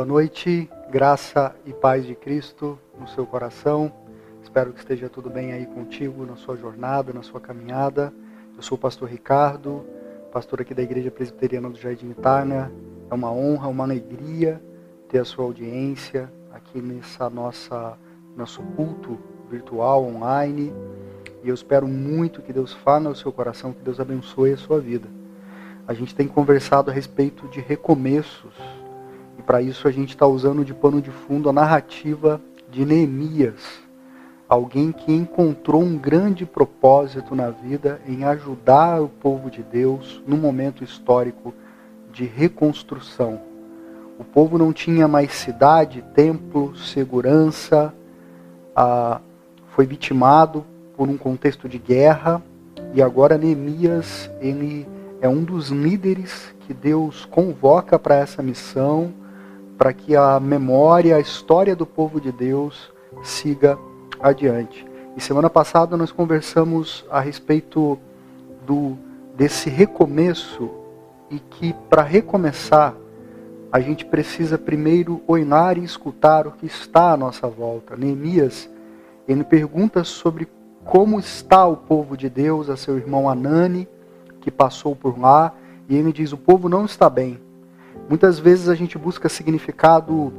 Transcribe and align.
Boa 0.00 0.08
noite, 0.08 0.66
graça 0.90 1.54
e 1.66 1.74
paz 1.74 2.06
de 2.06 2.14
Cristo 2.14 2.78
no 2.98 3.06
seu 3.06 3.26
coração. 3.26 3.92
Espero 4.42 4.72
que 4.72 4.78
esteja 4.78 5.10
tudo 5.10 5.28
bem 5.28 5.52
aí 5.52 5.66
contigo 5.66 6.24
na 6.24 6.36
sua 6.36 6.56
jornada, 6.56 7.12
na 7.12 7.22
sua 7.22 7.38
caminhada. 7.38 8.10
Eu 8.56 8.62
sou 8.62 8.78
o 8.78 8.80
pastor 8.80 9.10
Ricardo, 9.10 9.84
pastor 10.32 10.62
aqui 10.62 10.72
da 10.72 10.82
Igreja 10.82 11.10
Presbiteriana 11.10 11.68
do 11.68 11.78
Jardim 11.78 12.08
Itália. 12.08 12.72
É 13.10 13.14
uma 13.14 13.30
honra, 13.30 13.68
uma 13.68 13.84
alegria 13.84 14.58
ter 15.06 15.18
a 15.18 15.24
sua 15.26 15.44
audiência 15.44 16.32
aqui 16.50 16.80
nessa 16.80 17.28
nossa 17.28 17.98
nosso 18.34 18.62
culto 18.74 19.18
virtual 19.50 20.02
online. 20.06 20.72
E 21.44 21.48
eu 21.50 21.54
espero 21.54 21.86
muito 21.86 22.40
que 22.40 22.54
Deus 22.54 22.72
fale 22.72 23.04
no 23.04 23.14
seu 23.14 23.30
coração, 23.30 23.74
que 23.74 23.82
Deus 23.82 24.00
abençoe 24.00 24.54
a 24.54 24.56
sua 24.56 24.80
vida. 24.80 25.10
A 25.86 25.92
gente 25.92 26.14
tem 26.14 26.26
conversado 26.26 26.90
a 26.90 26.94
respeito 26.94 27.46
de 27.48 27.60
recomeços 27.60 28.79
para 29.50 29.60
isso 29.60 29.88
a 29.88 29.90
gente 29.90 30.10
está 30.10 30.28
usando 30.28 30.64
de 30.64 30.72
pano 30.72 31.02
de 31.02 31.10
fundo 31.10 31.48
a 31.48 31.52
narrativa 31.52 32.40
de 32.70 32.86
Neemias, 32.86 33.80
alguém 34.48 34.92
que 34.92 35.12
encontrou 35.12 35.82
um 35.82 35.98
grande 35.98 36.46
propósito 36.46 37.34
na 37.34 37.50
vida 37.50 38.00
em 38.06 38.22
ajudar 38.22 39.02
o 39.02 39.08
povo 39.08 39.50
de 39.50 39.60
Deus 39.60 40.22
num 40.24 40.36
momento 40.36 40.84
histórico 40.84 41.52
de 42.12 42.24
reconstrução. 42.26 43.40
O 44.20 44.22
povo 44.22 44.56
não 44.56 44.72
tinha 44.72 45.08
mais 45.08 45.32
cidade, 45.32 46.04
templo, 46.14 46.76
segurança, 46.76 47.92
ah, 48.76 49.20
foi 49.74 49.84
vitimado 49.84 50.64
por 50.96 51.08
um 51.08 51.16
contexto 51.16 51.68
de 51.68 51.76
guerra 51.76 52.40
e 52.94 53.02
agora 53.02 53.36
Neemias 53.36 54.30
ele 54.40 54.86
é 55.20 55.28
um 55.28 55.42
dos 55.42 55.70
líderes 55.70 56.54
que 56.60 56.72
Deus 56.72 57.24
convoca 57.24 57.98
para 57.98 58.14
essa 58.14 58.44
missão 58.44 59.18
para 59.80 59.94
que 59.94 60.14
a 60.14 60.38
memória, 60.38 61.16
a 61.16 61.20
história 61.20 61.74
do 61.74 61.86
povo 61.86 62.20
de 62.20 62.30
Deus 62.30 62.92
siga 63.22 63.78
adiante. 64.20 64.86
E 65.16 65.22
semana 65.22 65.48
passada 65.48 65.96
nós 65.96 66.12
conversamos 66.12 67.02
a 67.10 67.18
respeito 67.18 67.98
do 68.66 68.98
desse 69.34 69.70
recomeço 69.70 70.68
e 71.30 71.38
que 71.38 71.72
para 71.88 72.02
recomeçar 72.02 72.94
a 73.72 73.80
gente 73.80 74.04
precisa 74.04 74.58
primeiro 74.58 75.22
olhar 75.26 75.78
e 75.78 75.84
escutar 75.84 76.46
o 76.46 76.52
que 76.52 76.66
está 76.66 77.12
à 77.12 77.16
nossa 77.16 77.48
volta. 77.48 77.96
Neemias, 77.96 78.68
ele 79.26 79.44
pergunta 79.44 80.04
sobre 80.04 80.46
como 80.84 81.18
está 81.18 81.66
o 81.66 81.78
povo 81.78 82.18
de 82.18 82.28
Deus 82.28 82.68
a 82.68 82.76
seu 82.76 82.98
irmão 82.98 83.30
Anani, 83.30 83.88
que 84.42 84.50
passou 84.50 84.94
por 84.94 85.18
lá, 85.18 85.54
e 85.88 85.96
ele 85.96 86.12
diz: 86.12 86.32
o 86.34 86.36
povo 86.36 86.68
não 86.68 86.84
está 86.84 87.08
bem. 87.08 87.40
Muitas 88.10 88.40
vezes 88.40 88.68
a 88.68 88.74
gente 88.74 88.98
busca 88.98 89.28
significado 89.28 90.32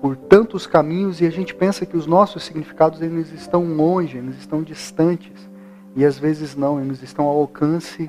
por 0.00 0.14
tantos 0.14 0.68
caminhos 0.68 1.20
e 1.20 1.26
a 1.26 1.30
gente 1.30 1.52
pensa 1.52 1.84
que 1.84 1.96
os 1.96 2.06
nossos 2.06 2.44
significados 2.44 3.02
eles 3.02 3.32
estão 3.32 3.64
longe, 3.74 4.16
eles 4.16 4.38
estão 4.38 4.62
distantes. 4.62 5.50
E 5.96 6.04
às 6.04 6.16
vezes 6.16 6.54
não, 6.54 6.80
eles 6.80 7.02
estão 7.02 7.24
ao 7.24 7.40
alcance 7.40 8.08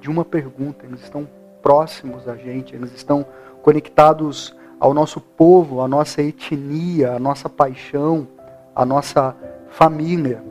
de 0.00 0.08
uma 0.08 0.24
pergunta, 0.24 0.86
eles 0.86 1.02
estão 1.02 1.28
próximos 1.62 2.24
da 2.24 2.34
gente, 2.34 2.74
eles 2.74 2.94
estão 2.94 3.26
conectados 3.62 4.56
ao 4.80 4.94
nosso 4.94 5.20
povo, 5.20 5.82
à 5.82 5.86
nossa 5.86 6.22
etnia, 6.22 7.12
à 7.12 7.18
nossa 7.18 7.50
paixão, 7.50 8.26
à 8.74 8.86
nossa 8.86 9.36
família. 9.68 10.42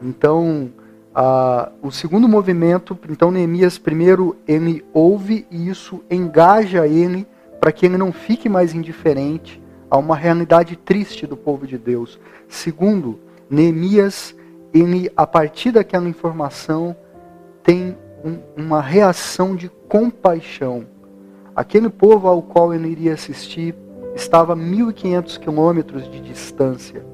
Então, 0.00 0.72
ah, 1.14 1.70
o 1.80 1.92
segundo 1.92 2.28
movimento, 2.28 2.98
então 3.08 3.30
Neemias 3.30 3.78
primeiro 3.78 4.36
ele 4.48 4.84
ouve 4.92 5.46
e 5.48 5.68
isso 5.68 6.02
engaja 6.10 6.88
ele 6.88 7.24
para 7.60 7.70
que 7.70 7.86
ele 7.86 7.96
não 7.96 8.12
fique 8.12 8.48
mais 8.48 8.74
indiferente 8.74 9.62
a 9.88 9.96
uma 9.96 10.16
realidade 10.16 10.74
triste 10.74 11.24
do 11.24 11.36
povo 11.36 11.68
de 11.68 11.78
Deus. 11.78 12.18
Segundo, 12.48 13.20
Neemias 13.48 14.34
ele 14.72 15.08
a 15.16 15.24
partir 15.24 15.70
daquela 15.70 16.08
informação 16.08 16.96
tem 17.62 17.96
um, 18.24 18.38
uma 18.56 18.80
reação 18.80 19.54
de 19.54 19.68
compaixão. 19.88 20.84
Aquele 21.54 21.88
povo 21.88 22.26
ao 22.26 22.42
qual 22.42 22.74
ele 22.74 22.88
iria 22.88 23.14
assistir 23.14 23.72
estava 24.16 24.54
a 24.54 24.56
1.500 24.56 25.38
quilômetros 25.38 26.10
de 26.10 26.20
distância. 26.20 27.06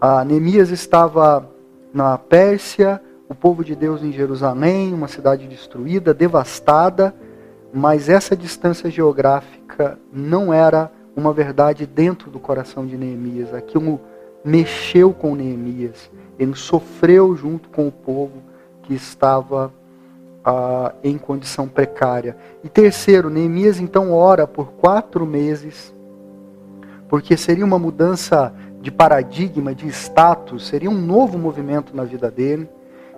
Ah, 0.00 0.24
Neemias 0.24 0.70
estava 0.70 1.48
na 1.92 2.16
Pérsia, 2.18 3.00
o 3.28 3.34
povo 3.34 3.64
de 3.64 3.74
Deus 3.74 4.02
em 4.02 4.12
Jerusalém, 4.12 4.92
uma 4.94 5.08
cidade 5.08 5.46
destruída, 5.46 6.14
devastada, 6.14 7.14
mas 7.72 8.08
essa 8.08 8.36
distância 8.36 8.90
geográfica 8.90 9.98
não 10.12 10.52
era 10.52 10.90
uma 11.14 11.32
verdade 11.32 11.86
dentro 11.86 12.30
do 12.30 12.38
coração 12.38 12.86
de 12.86 12.96
Neemias. 12.96 13.52
Aquilo 13.52 14.00
mexeu 14.44 15.12
com 15.12 15.34
Neemias. 15.34 16.10
Ele 16.38 16.54
sofreu 16.54 17.36
junto 17.36 17.68
com 17.68 17.88
o 17.88 17.92
povo 17.92 18.42
que 18.82 18.94
estava 18.94 19.72
ah, 20.44 20.94
em 21.04 21.18
condição 21.18 21.68
precária. 21.68 22.36
E 22.64 22.68
terceiro, 22.68 23.28
Neemias 23.28 23.78
então 23.78 24.12
ora 24.12 24.46
por 24.46 24.72
quatro 24.72 25.26
meses, 25.26 25.94
porque 27.08 27.36
seria 27.36 27.64
uma 27.64 27.78
mudança 27.78 28.54
de 28.80 28.90
paradigma, 28.90 29.74
de 29.74 29.88
status, 29.88 30.66
seria 30.68 30.90
um 30.90 31.00
novo 31.00 31.36
movimento 31.38 31.96
na 31.96 32.04
vida 32.04 32.30
dele 32.30 32.68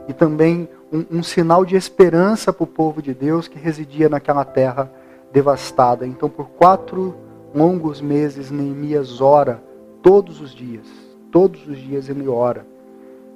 e 0.09 0.12
também 0.12 0.69
um, 0.93 1.19
um 1.19 1.22
sinal 1.22 1.65
de 1.65 1.76
esperança 1.76 2.53
para 2.53 2.65
o 2.65 2.66
povo 2.66 3.03
de 3.03 3.12
Deus 3.12 3.47
que 3.47 3.59
residia 3.59 4.09
naquela 4.09 4.44
terra 4.44 4.91
devastada. 5.32 6.06
Então, 6.06 6.28
por 6.28 6.48
quatro 6.50 7.15
longos 7.54 8.00
meses, 8.00 8.50
Neemias 8.50 9.21
ora 9.21 9.62
todos 10.03 10.41
os 10.41 10.54
dias. 10.54 10.87
Todos 11.31 11.66
os 11.69 11.78
dias 11.78 12.09
ele 12.09 12.27
ora. 12.27 12.66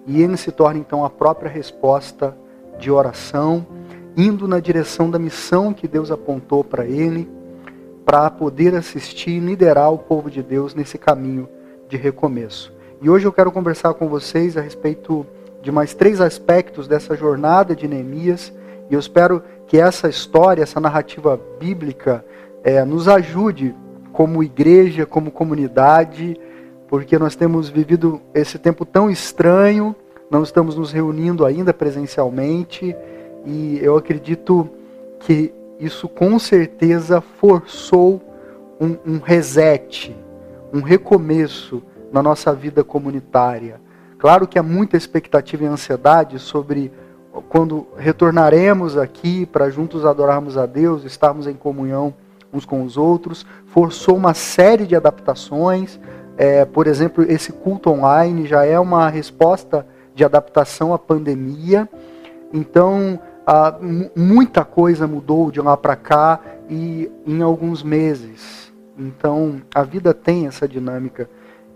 E 0.06 0.22
ele 0.22 0.36
se 0.36 0.50
torna 0.50 0.80
então 0.80 1.04
a 1.04 1.10
própria 1.10 1.50
resposta 1.50 2.36
de 2.78 2.90
oração, 2.90 3.66
indo 4.16 4.48
na 4.48 4.58
direção 4.58 5.10
da 5.10 5.18
missão 5.18 5.72
que 5.72 5.86
Deus 5.86 6.10
apontou 6.10 6.64
para 6.64 6.84
ele, 6.84 7.28
para 8.04 8.28
poder 8.30 8.74
assistir 8.74 9.30
e 9.30 9.38
liderar 9.38 9.92
o 9.92 9.98
povo 9.98 10.30
de 10.30 10.42
Deus 10.42 10.74
nesse 10.74 10.98
caminho 10.98 11.48
de 11.88 11.96
recomeço. 11.96 12.72
E 13.00 13.10
hoje 13.10 13.26
eu 13.26 13.32
quero 13.32 13.52
conversar 13.52 13.94
com 13.94 14.08
vocês 14.08 14.56
a 14.56 14.60
respeito 14.60 15.26
de 15.62 15.72
mais 15.72 15.94
três 15.94 16.20
aspectos 16.20 16.86
dessa 16.86 17.16
jornada 17.16 17.74
de 17.74 17.88
Neemias. 17.88 18.52
E 18.90 18.94
eu 18.94 19.00
espero 19.00 19.42
que 19.66 19.78
essa 19.78 20.08
história, 20.08 20.62
essa 20.62 20.80
narrativa 20.80 21.40
bíblica, 21.58 22.24
é, 22.62 22.84
nos 22.84 23.08
ajude 23.08 23.74
como 24.12 24.42
igreja, 24.42 25.04
como 25.04 25.30
comunidade, 25.30 26.38
porque 26.88 27.18
nós 27.18 27.34
temos 27.34 27.68
vivido 27.68 28.20
esse 28.32 28.58
tempo 28.58 28.86
tão 28.86 29.10
estranho, 29.10 29.96
não 30.30 30.42
estamos 30.42 30.76
nos 30.76 30.92
reunindo 30.92 31.44
ainda 31.44 31.74
presencialmente, 31.74 32.94
e 33.44 33.78
eu 33.82 33.96
acredito 33.96 34.68
que 35.20 35.52
isso 35.80 36.08
com 36.08 36.38
certeza 36.38 37.20
forçou 37.20 38.22
um, 38.80 38.96
um 39.14 39.18
reset, 39.18 40.16
um 40.74 40.80
recomeço 40.80 41.80
na 42.12 42.20
nossa 42.20 42.52
vida 42.52 42.82
comunitária. 42.82 43.80
Claro 44.18 44.48
que 44.48 44.58
há 44.58 44.62
muita 44.62 44.96
expectativa 44.96 45.62
e 45.62 45.66
ansiedade 45.66 46.40
sobre 46.40 46.90
quando 47.48 47.86
retornaremos 47.96 48.96
aqui 48.96 49.46
para 49.46 49.70
juntos 49.70 50.04
adorarmos 50.04 50.58
a 50.58 50.66
Deus, 50.66 51.04
estarmos 51.04 51.46
em 51.46 51.54
comunhão 51.54 52.12
uns 52.52 52.64
com 52.64 52.82
os 52.82 52.96
outros. 52.96 53.46
Forçou 53.66 54.16
uma 54.16 54.34
série 54.34 54.84
de 54.84 54.96
adaptações. 54.96 56.00
É, 56.36 56.64
por 56.64 56.88
exemplo, 56.88 57.22
esse 57.22 57.52
culto 57.52 57.90
online 57.90 58.44
já 58.44 58.64
é 58.64 58.78
uma 58.78 59.08
resposta 59.08 59.86
de 60.12 60.24
adaptação 60.24 60.92
à 60.92 60.98
pandemia. 60.98 61.88
Então, 62.52 63.20
muita 64.16 64.64
coisa 64.64 65.06
mudou 65.06 65.52
de 65.52 65.60
lá 65.60 65.76
para 65.76 65.94
cá 65.94 66.40
e 66.68 67.10
em 67.24 67.42
alguns 67.42 67.82
meses. 67.82 68.63
Então, 68.98 69.60
a 69.74 69.82
vida 69.82 70.14
tem 70.14 70.46
essa 70.46 70.68
dinâmica. 70.68 71.28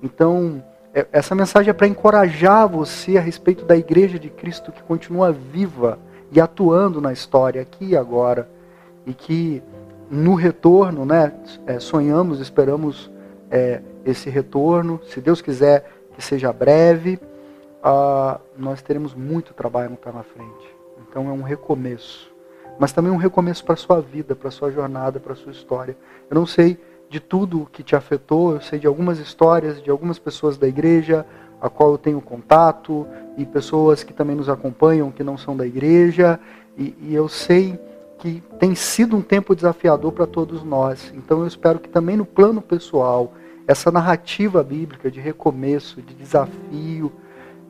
Então, 0.02 0.62
é, 0.94 1.06
essa 1.12 1.34
mensagem 1.34 1.70
é 1.70 1.72
para 1.72 1.86
encorajar 1.86 2.68
você 2.68 3.18
a 3.18 3.20
respeito 3.20 3.64
da 3.64 3.76
igreja 3.76 4.18
de 4.18 4.30
Cristo 4.30 4.72
que 4.72 4.82
continua 4.82 5.32
viva 5.32 5.98
e 6.30 6.40
atuando 6.40 7.00
na 7.00 7.12
história 7.12 7.60
aqui 7.60 7.86
e 7.90 7.96
agora. 7.96 8.48
E 9.06 9.12
que 9.12 9.62
no 10.10 10.34
retorno, 10.34 11.04
né, 11.04 11.32
é, 11.66 11.78
sonhamos, 11.78 12.40
esperamos 12.40 13.10
é, 13.50 13.80
esse 14.04 14.30
retorno. 14.30 15.00
Se 15.06 15.20
Deus 15.20 15.40
quiser 15.40 15.90
que 16.14 16.22
seja 16.22 16.52
breve, 16.52 17.18
ah, 17.82 18.40
nós 18.56 18.82
teremos 18.82 19.14
muito 19.14 19.54
trabalho 19.54 19.96
pela 19.96 20.22
frente. 20.22 20.76
Então 21.08 21.28
é 21.28 21.32
um 21.32 21.42
recomeço. 21.42 22.32
Mas 22.78 22.92
também 22.92 23.10
um 23.10 23.16
recomeço 23.16 23.64
para 23.64 23.76
sua 23.76 24.00
vida, 24.00 24.36
para 24.36 24.50
sua 24.50 24.70
jornada, 24.70 25.18
para 25.18 25.34
sua 25.34 25.52
história. 25.52 25.96
Eu 26.30 26.34
não 26.34 26.46
sei 26.46 26.78
de 27.08 27.20
tudo 27.20 27.68
que 27.72 27.82
te 27.82 27.96
afetou. 27.96 28.52
Eu 28.52 28.60
sei 28.60 28.78
de 28.78 28.86
algumas 28.86 29.18
histórias 29.18 29.82
de 29.82 29.90
algumas 29.90 30.18
pessoas 30.18 30.56
da 30.56 30.68
igreja 30.68 31.26
a 31.60 31.68
qual 31.68 31.90
eu 31.90 31.98
tenho 31.98 32.20
contato 32.20 33.06
e 33.36 33.44
pessoas 33.44 34.04
que 34.04 34.12
também 34.12 34.36
nos 34.36 34.48
acompanham 34.48 35.10
que 35.10 35.24
não 35.24 35.36
são 35.36 35.56
da 35.56 35.66
igreja. 35.66 36.38
E, 36.76 36.94
e 37.00 37.14
eu 37.14 37.28
sei 37.28 37.78
que 38.18 38.42
tem 38.58 38.74
sido 38.74 39.16
um 39.16 39.22
tempo 39.22 39.54
desafiador 39.54 40.12
para 40.12 40.26
todos 40.26 40.62
nós. 40.62 41.12
Então 41.14 41.40
eu 41.40 41.46
espero 41.46 41.78
que 41.78 41.88
também 41.88 42.16
no 42.16 42.24
plano 42.24 42.60
pessoal, 42.60 43.32
essa 43.66 43.90
narrativa 43.90 44.62
bíblica 44.62 45.10
de 45.10 45.20
recomeço, 45.20 46.02
de 46.02 46.14
desafio, 46.14 47.12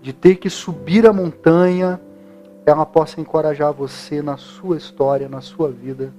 de 0.01 0.13
ter 0.13 0.37
que 0.37 0.49
subir 0.49 1.07
a 1.07 1.13
montanha, 1.13 2.01
ela 2.65 2.87
possa 2.87 3.21
encorajar 3.21 3.73
você 3.73 4.23
na 4.23 4.37
sua 4.37 4.77
história, 4.77 5.29
na 5.29 5.41
sua 5.41 5.71
vida, 5.71 6.13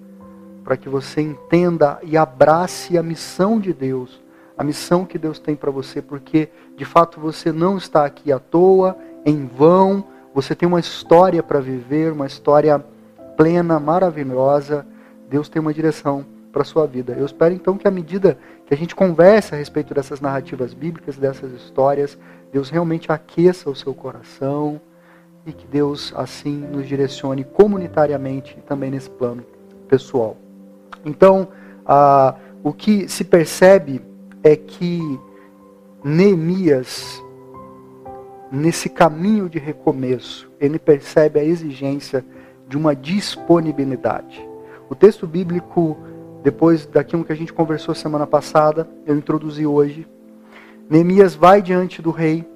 para 0.64 0.78
que 0.78 0.90
você 0.90 1.22
entenda 1.22 2.00
e 2.04 2.18
abrace 2.18 2.98
a 2.98 3.04
missão 3.04 3.60
de 3.60 3.74
Deus, 3.74 4.22
a 4.58 4.64
missão 4.64 5.06
que 5.06 5.18
Deus 5.18 5.40
tem 5.40 5.56
para 5.56 5.72
você, 5.72 6.02
porque 6.02 6.50
de 6.76 6.86
fato 6.86 7.20
você 7.20 7.52
não 7.52 7.78
está 7.78 8.06
aqui 8.06 8.32
à 8.32 8.40
toa, 8.40 8.98
em 9.26 9.46
vão, 9.46 10.04
você 10.34 10.56
tem 10.56 10.68
uma 10.68 10.80
história 10.80 11.42
para 11.42 11.60
viver, 11.60 12.12
uma 12.12 12.28
história 12.28 12.84
plena, 13.36 13.80
maravilhosa. 13.80 14.86
Deus 15.30 15.50
tem 15.50 15.62
uma 15.62 15.74
direção 15.74 16.26
para 16.52 16.62
a 16.62 16.66
sua 16.66 16.86
vida. 16.86 17.14
Eu 17.14 17.26
espero 17.26 17.54
então 17.54 17.78
que 17.78 17.88
à 17.88 17.92
medida 17.92 18.38
que 18.66 18.74
a 18.74 18.78
gente 18.78 18.96
conversa 18.96 19.56
a 19.56 19.58
respeito 19.58 19.94
dessas 19.94 20.20
narrativas 20.22 20.74
bíblicas, 20.74 21.18
dessas 21.18 21.52
histórias, 21.54 22.18
Deus 22.52 22.70
realmente 22.70 23.12
aqueça 23.12 23.70
o 23.70 23.76
seu 23.76 23.94
coração 23.94 24.80
e 25.46 25.54
que 25.54 25.66
Deus 25.68 26.14
assim 26.16 26.58
nos 26.58 26.88
direcione 26.88 27.44
comunitariamente 27.44 28.56
e 28.58 28.62
também 28.62 28.92
nesse 28.92 29.10
plano 29.10 29.44
pessoal. 29.88 30.38
Então, 31.06 31.48
ah, 31.86 32.36
o 32.64 32.74
que 32.74 33.08
se 33.08 33.24
percebe 33.24 34.02
é 34.44 34.56
que 34.56 35.20
Neemias, 36.04 37.22
nesse 38.52 38.90
caminho 38.90 39.50
de 39.50 39.60
recomeço, 39.60 40.50
ele 40.60 40.80
percebe 40.80 41.40
a 41.40 41.44
exigência 41.44 42.26
de 42.68 42.78
uma 42.78 42.96
disponibilidade. 42.96 44.48
O 44.90 44.96
texto 44.96 45.28
bíblico, 45.28 45.98
depois 46.44 46.86
daquilo 46.86 47.26
que 47.26 47.32
a 47.32 47.36
gente 47.36 47.52
conversou 47.52 47.94
semana 47.94 48.26
passada, 48.26 48.88
eu 49.06 49.18
introduzi 49.18 49.66
hoje. 49.66 50.08
Neemias 50.90 51.36
vai 51.36 51.62
diante 51.62 52.02
do 52.02 52.12
rei 52.12 52.48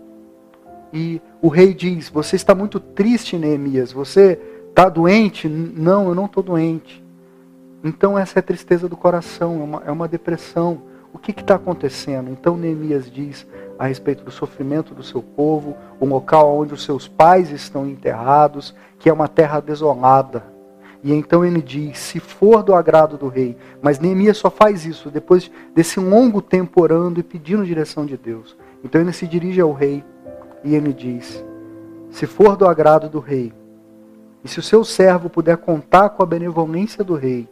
e 0.93 1.21
o 1.41 1.47
rei 1.47 1.73
diz: 1.73 2.09
Você 2.09 2.35
está 2.35 2.55
muito 2.55 2.79
triste, 2.79 3.37
Neemias. 3.37 3.91
Você 3.91 4.39
está 4.69 4.87
doente? 4.87 5.49
Não, 5.49 6.07
eu 6.07 6.15
não 6.15 6.25
estou 6.25 6.41
doente. 6.41 7.02
Então, 7.83 8.17
essa 8.17 8.39
é 8.39 8.41
tristeza 8.41 8.87
do 8.87 8.95
coração, 8.95 9.59
é 9.59 9.63
uma, 9.63 9.83
é 9.87 9.91
uma 9.91 10.07
depressão. 10.07 10.81
O 11.11 11.17
que 11.17 11.31
está 11.31 11.55
acontecendo? 11.55 12.29
Então, 12.29 12.55
Neemias 12.55 13.11
diz 13.11 13.45
a 13.77 13.87
respeito 13.87 14.23
do 14.23 14.31
sofrimento 14.31 14.95
do 14.95 15.03
seu 15.03 15.21
povo, 15.21 15.75
o 15.99 16.05
local 16.05 16.57
onde 16.57 16.73
os 16.73 16.83
seus 16.83 17.07
pais 17.07 17.51
estão 17.51 17.85
enterrados, 17.87 18.73
que 18.97 19.09
é 19.09 19.13
uma 19.13 19.27
terra 19.27 19.59
desolada. 19.59 20.53
E 21.03 21.11
então 21.11 21.43
ele 21.43 21.61
diz: 21.61 21.99
se 21.99 22.19
for 22.19 22.63
do 22.63 22.73
agrado 22.73 23.17
do 23.17 23.27
rei. 23.27 23.57
Mas 23.81 23.99
Neemias 23.99 24.37
só 24.37 24.49
faz 24.49 24.85
isso 24.85 25.11
depois 25.11 25.51
desse 25.75 25.99
longo 25.99 26.41
tempo 26.41 26.81
orando 26.81 27.19
e 27.19 27.23
pedindo 27.23 27.65
direção 27.65 28.05
de 28.05 28.15
Deus. 28.15 28.55
Então 28.83 29.01
ele 29.01 29.11
se 29.11 29.27
dirige 29.27 29.59
ao 29.59 29.73
rei 29.73 30.03
e 30.63 30.73
ele 30.73 30.93
diz: 30.93 31.43
se 32.09 32.25
for 32.25 32.55
do 32.55 32.65
agrado 32.65 33.09
do 33.09 33.19
rei, 33.19 33.51
e 34.43 34.47
se 34.47 34.59
o 34.59 34.63
seu 34.63 34.85
servo 34.85 35.29
puder 35.29 35.57
contar 35.57 36.09
com 36.11 36.23
a 36.23 36.25
benevolência 36.25 37.03
do 37.03 37.15
rei, 37.15 37.49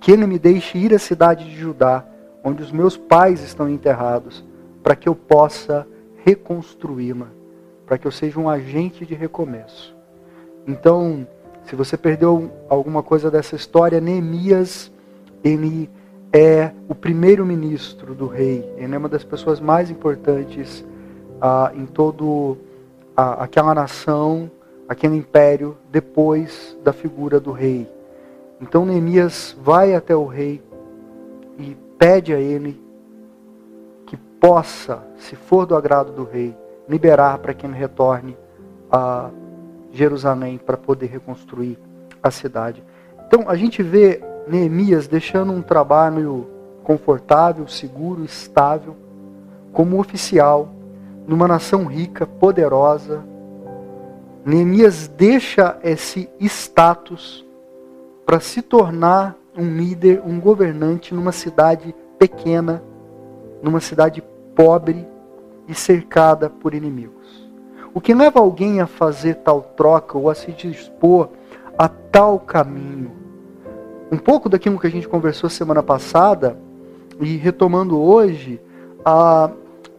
que 0.00 0.12
ele 0.12 0.26
me 0.26 0.38
deixe 0.38 0.78
ir 0.78 0.94
à 0.94 0.98
cidade 0.98 1.44
de 1.44 1.56
Judá, 1.56 2.04
onde 2.42 2.62
os 2.62 2.70
meus 2.70 2.96
pais 2.96 3.42
estão 3.42 3.68
enterrados, 3.68 4.44
para 4.82 4.94
que 4.94 5.08
eu 5.08 5.14
possa 5.14 5.86
reconstruí-la, 6.24 7.28
para 7.86 7.98
que 7.98 8.06
eu 8.06 8.12
seja 8.12 8.38
um 8.38 8.48
agente 8.48 9.04
de 9.04 9.14
recomeço. 9.14 9.96
Então, 10.66 11.26
se 11.64 11.74
você 11.74 11.96
perdeu 11.96 12.50
alguma 12.68 13.02
coisa 13.02 13.30
dessa 13.30 13.56
história, 13.56 14.00
Neemias, 14.00 14.90
ele 15.42 15.90
é 16.32 16.72
o 16.88 16.94
primeiro 16.94 17.44
ministro 17.44 18.14
do 18.14 18.26
rei, 18.26 18.70
ele 18.76 18.94
é 18.94 18.98
uma 18.98 19.08
das 19.08 19.24
pessoas 19.24 19.60
mais 19.60 19.90
importantes 19.90 20.84
ah, 21.40 21.72
em 21.74 21.86
todo 21.86 22.58
ah, 23.16 23.44
aquela 23.44 23.74
nação, 23.74 24.50
aquele 24.88 25.16
império, 25.16 25.76
depois 25.90 26.76
da 26.82 26.92
figura 26.92 27.40
do 27.40 27.52
rei. 27.52 27.88
Então 28.60 28.84
Neemias 28.84 29.56
vai 29.60 29.94
até 29.94 30.14
o 30.14 30.26
rei 30.26 30.62
e 31.58 31.76
pede 31.98 32.32
a 32.32 32.38
ele 32.38 32.88
possa, 34.40 35.02
se 35.18 35.36
for 35.36 35.66
do 35.66 35.74
agrado 35.74 36.12
do 36.12 36.24
rei, 36.24 36.56
liberar 36.88 37.38
para 37.38 37.52
que 37.52 37.66
ele 37.66 37.74
retorne 37.74 38.36
a 38.90 39.30
Jerusalém 39.92 40.58
para 40.58 40.76
poder 40.76 41.06
reconstruir 41.06 41.78
a 42.22 42.30
cidade. 42.30 42.82
Então 43.26 43.44
a 43.48 43.56
gente 43.56 43.82
vê 43.82 44.22
Neemias 44.46 45.06
deixando 45.06 45.52
um 45.52 45.62
trabalho 45.62 46.46
confortável, 46.82 47.66
seguro, 47.66 48.24
estável, 48.24 48.96
como 49.72 50.00
oficial, 50.00 50.68
numa 51.26 51.46
nação 51.46 51.84
rica, 51.84 52.26
poderosa. 52.26 53.22
Neemias 54.44 55.08
deixa 55.08 55.78
esse 55.82 56.30
status 56.40 57.44
para 58.28 58.40
se 58.40 58.60
tornar 58.60 59.34
um 59.56 59.74
líder, 59.74 60.20
um 60.22 60.38
governante 60.38 61.14
numa 61.14 61.32
cidade 61.32 61.94
pequena, 62.18 62.82
numa 63.62 63.80
cidade 63.80 64.22
pobre 64.54 65.08
e 65.66 65.74
cercada 65.74 66.50
por 66.50 66.74
inimigos. 66.74 67.48
O 67.94 68.02
que 68.02 68.12
leva 68.12 68.38
alguém 68.38 68.82
a 68.82 68.86
fazer 68.86 69.36
tal 69.36 69.62
troca 69.62 70.18
ou 70.18 70.28
a 70.28 70.34
se 70.34 70.52
dispor 70.52 71.30
a 71.78 71.88
tal 71.88 72.38
caminho? 72.38 73.12
Um 74.12 74.18
pouco 74.18 74.50
daquilo 74.50 74.78
que 74.78 74.86
a 74.86 74.90
gente 74.90 75.08
conversou 75.08 75.48
semana 75.48 75.82
passada 75.82 76.58
e 77.18 77.34
retomando 77.38 77.98
hoje, 77.98 78.60
há, 79.02 79.50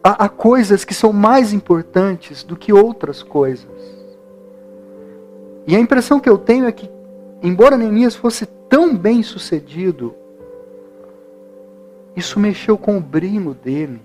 há, 0.04 0.26
há 0.26 0.28
coisas 0.28 0.84
que 0.84 0.94
são 0.94 1.12
mais 1.12 1.52
importantes 1.52 2.44
do 2.44 2.54
que 2.54 2.72
outras 2.72 3.24
coisas. 3.24 3.66
E 5.66 5.74
a 5.74 5.80
impressão 5.80 6.20
que 6.20 6.28
eu 6.28 6.38
tenho 6.38 6.66
é 6.66 6.70
que, 6.70 6.88
embora 7.42 7.76
Neemias 7.76 8.14
fosse 8.14 8.46
tão 8.68 8.96
bem 8.96 9.22
sucedido, 9.22 10.14
isso 12.16 12.38
mexeu 12.38 12.76
com 12.76 12.98
o 12.98 13.00
brilho 13.00 13.54
dele, 13.54 14.00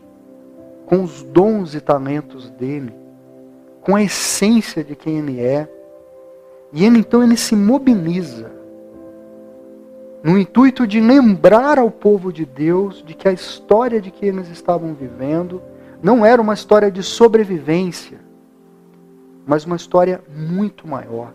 com 0.85 1.03
os 1.03 1.23
dons 1.23 1.73
e 1.73 1.81
talentos 1.81 2.49
dele, 2.51 2.93
com 3.81 3.95
a 3.95 4.03
essência 4.03 4.83
de 4.83 4.95
quem 4.95 5.17
ele 5.19 5.39
é. 5.39 5.69
E 6.71 6.85
ele 6.85 6.99
então 6.99 7.23
ele 7.23 7.37
se 7.37 7.55
mobiliza 7.55 8.51
no 10.23 10.39
intuito 10.39 10.87
de 10.87 10.99
lembrar 10.99 11.77
ao 11.77 11.91
povo 11.91 12.33
de 12.33 12.45
Deus 12.45 13.03
de 13.05 13.13
que 13.13 13.27
a 13.27 13.31
história 13.31 14.01
de 14.01 14.09
que 14.09 14.25
eles 14.25 14.49
estavam 14.49 14.95
vivendo 14.95 15.61
não 16.01 16.25
era 16.25 16.41
uma 16.41 16.55
história 16.55 16.91
de 16.91 17.03
sobrevivência, 17.03 18.19
mas 19.45 19.65
uma 19.65 19.75
história 19.75 20.23
muito 20.35 20.87
maior, 20.87 21.31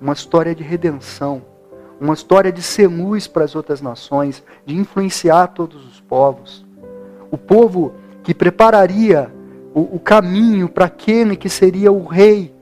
uma 0.00 0.12
história 0.12 0.54
de 0.54 0.62
redenção 0.62 1.42
uma 2.00 2.14
história 2.14 2.50
de 2.50 2.62
ser 2.62 2.86
luz 2.86 3.26
para 3.26 3.44
as 3.44 3.54
outras 3.54 3.82
nações, 3.82 4.42
de 4.64 4.74
influenciar 4.74 5.48
todos 5.48 5.84
os 5.86 6.00
povos. 6.00 6.64
O 7.30 7.36
povo 7.36 7.92
que 8.22 8.32
prepararia 8.32 9.30
o, 9.74 9.96
o 9.96 10.00
caminho 10.00 10.68
para 10.68 10.86
aquele 10.86 11.36
que 11.36 11.48
seria 11.48 11.92
o 11.92 12.06
rei 12.06 12.54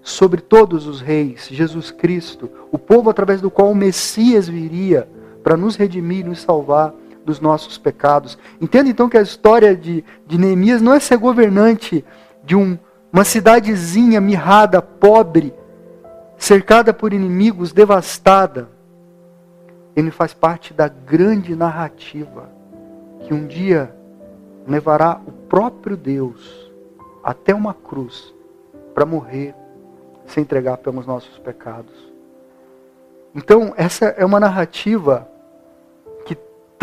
sobre 0.00 0.40
todos 0.40 0.86
os 0.86 1.00
reis, 1.00 1.48
Jesus 1.50 1.90
Cristo, 1.90 2.48
o 2.70 2.78
povo 2.78 3.10
através 3.10 3.40
do 3.40 3.50
qual 3.50 3.70
o 3.70 3.74
Messias 3.74 4.46
viria 4.46 5.08
para 5.42 5.56
nos 5.56 5.76
redimir 5.76 6.20
e 6.20 6.28
nos 6.28 6.42
salvar 6.42 6.94
dos 7.24 7.40
nossos 7.40 7.76
pecados. 7.78 8.38
Entenda 8.60 8.90
então 8.90 9.08
que 9.08 9.16
a 9.16 9.22
história 9.22 9.74
de, 9.74 10.04
de 10.26 10.38
Neemias 10.38 10.80
não 10.80 10.94
é 10.94 11.00
ser 11.00 11.16
governante 11.16 12.04
de 12.44 12.54
um, 12.54 12.78
uma 13.12 13.24
cidadezinha 13.24 14.20
mirrada, 14.20 14.80
pobre, 14.80 15.54
cercada 16.44 16.92
por 16.92 17.14
inimigos, 17.14 17.72
devastada 17.72 18.68
ele 19.96 20.10
faz 20.10 20.34
parte 20.34 20.74
da 20.74 20.88
grande 20.88 21.56
narrativa 21.56 22.50
que 23.20 23.32
um 23.32 23.46
dia 23.46 23.96
levará 24.66 25.22
o 25.26 25.32
próprio 25.32 25.96
Deus 25.96 26.70
até 27.22 27.54
uma 27.54 27.72
cruz 27.72 28.34
para 28.92 29.06
morrer, 29.06 29.54
se 30.26 30.38
entregar 30.38 30.76
pelos 30.76 31.06
nossos 31.06 31.38
pecados. 31.38 32.12
Então, 33.34 33.72
essa 33.76 34.06
é 34.06 34.24
uma 34.24 34.38
narrativa 34.38 35.26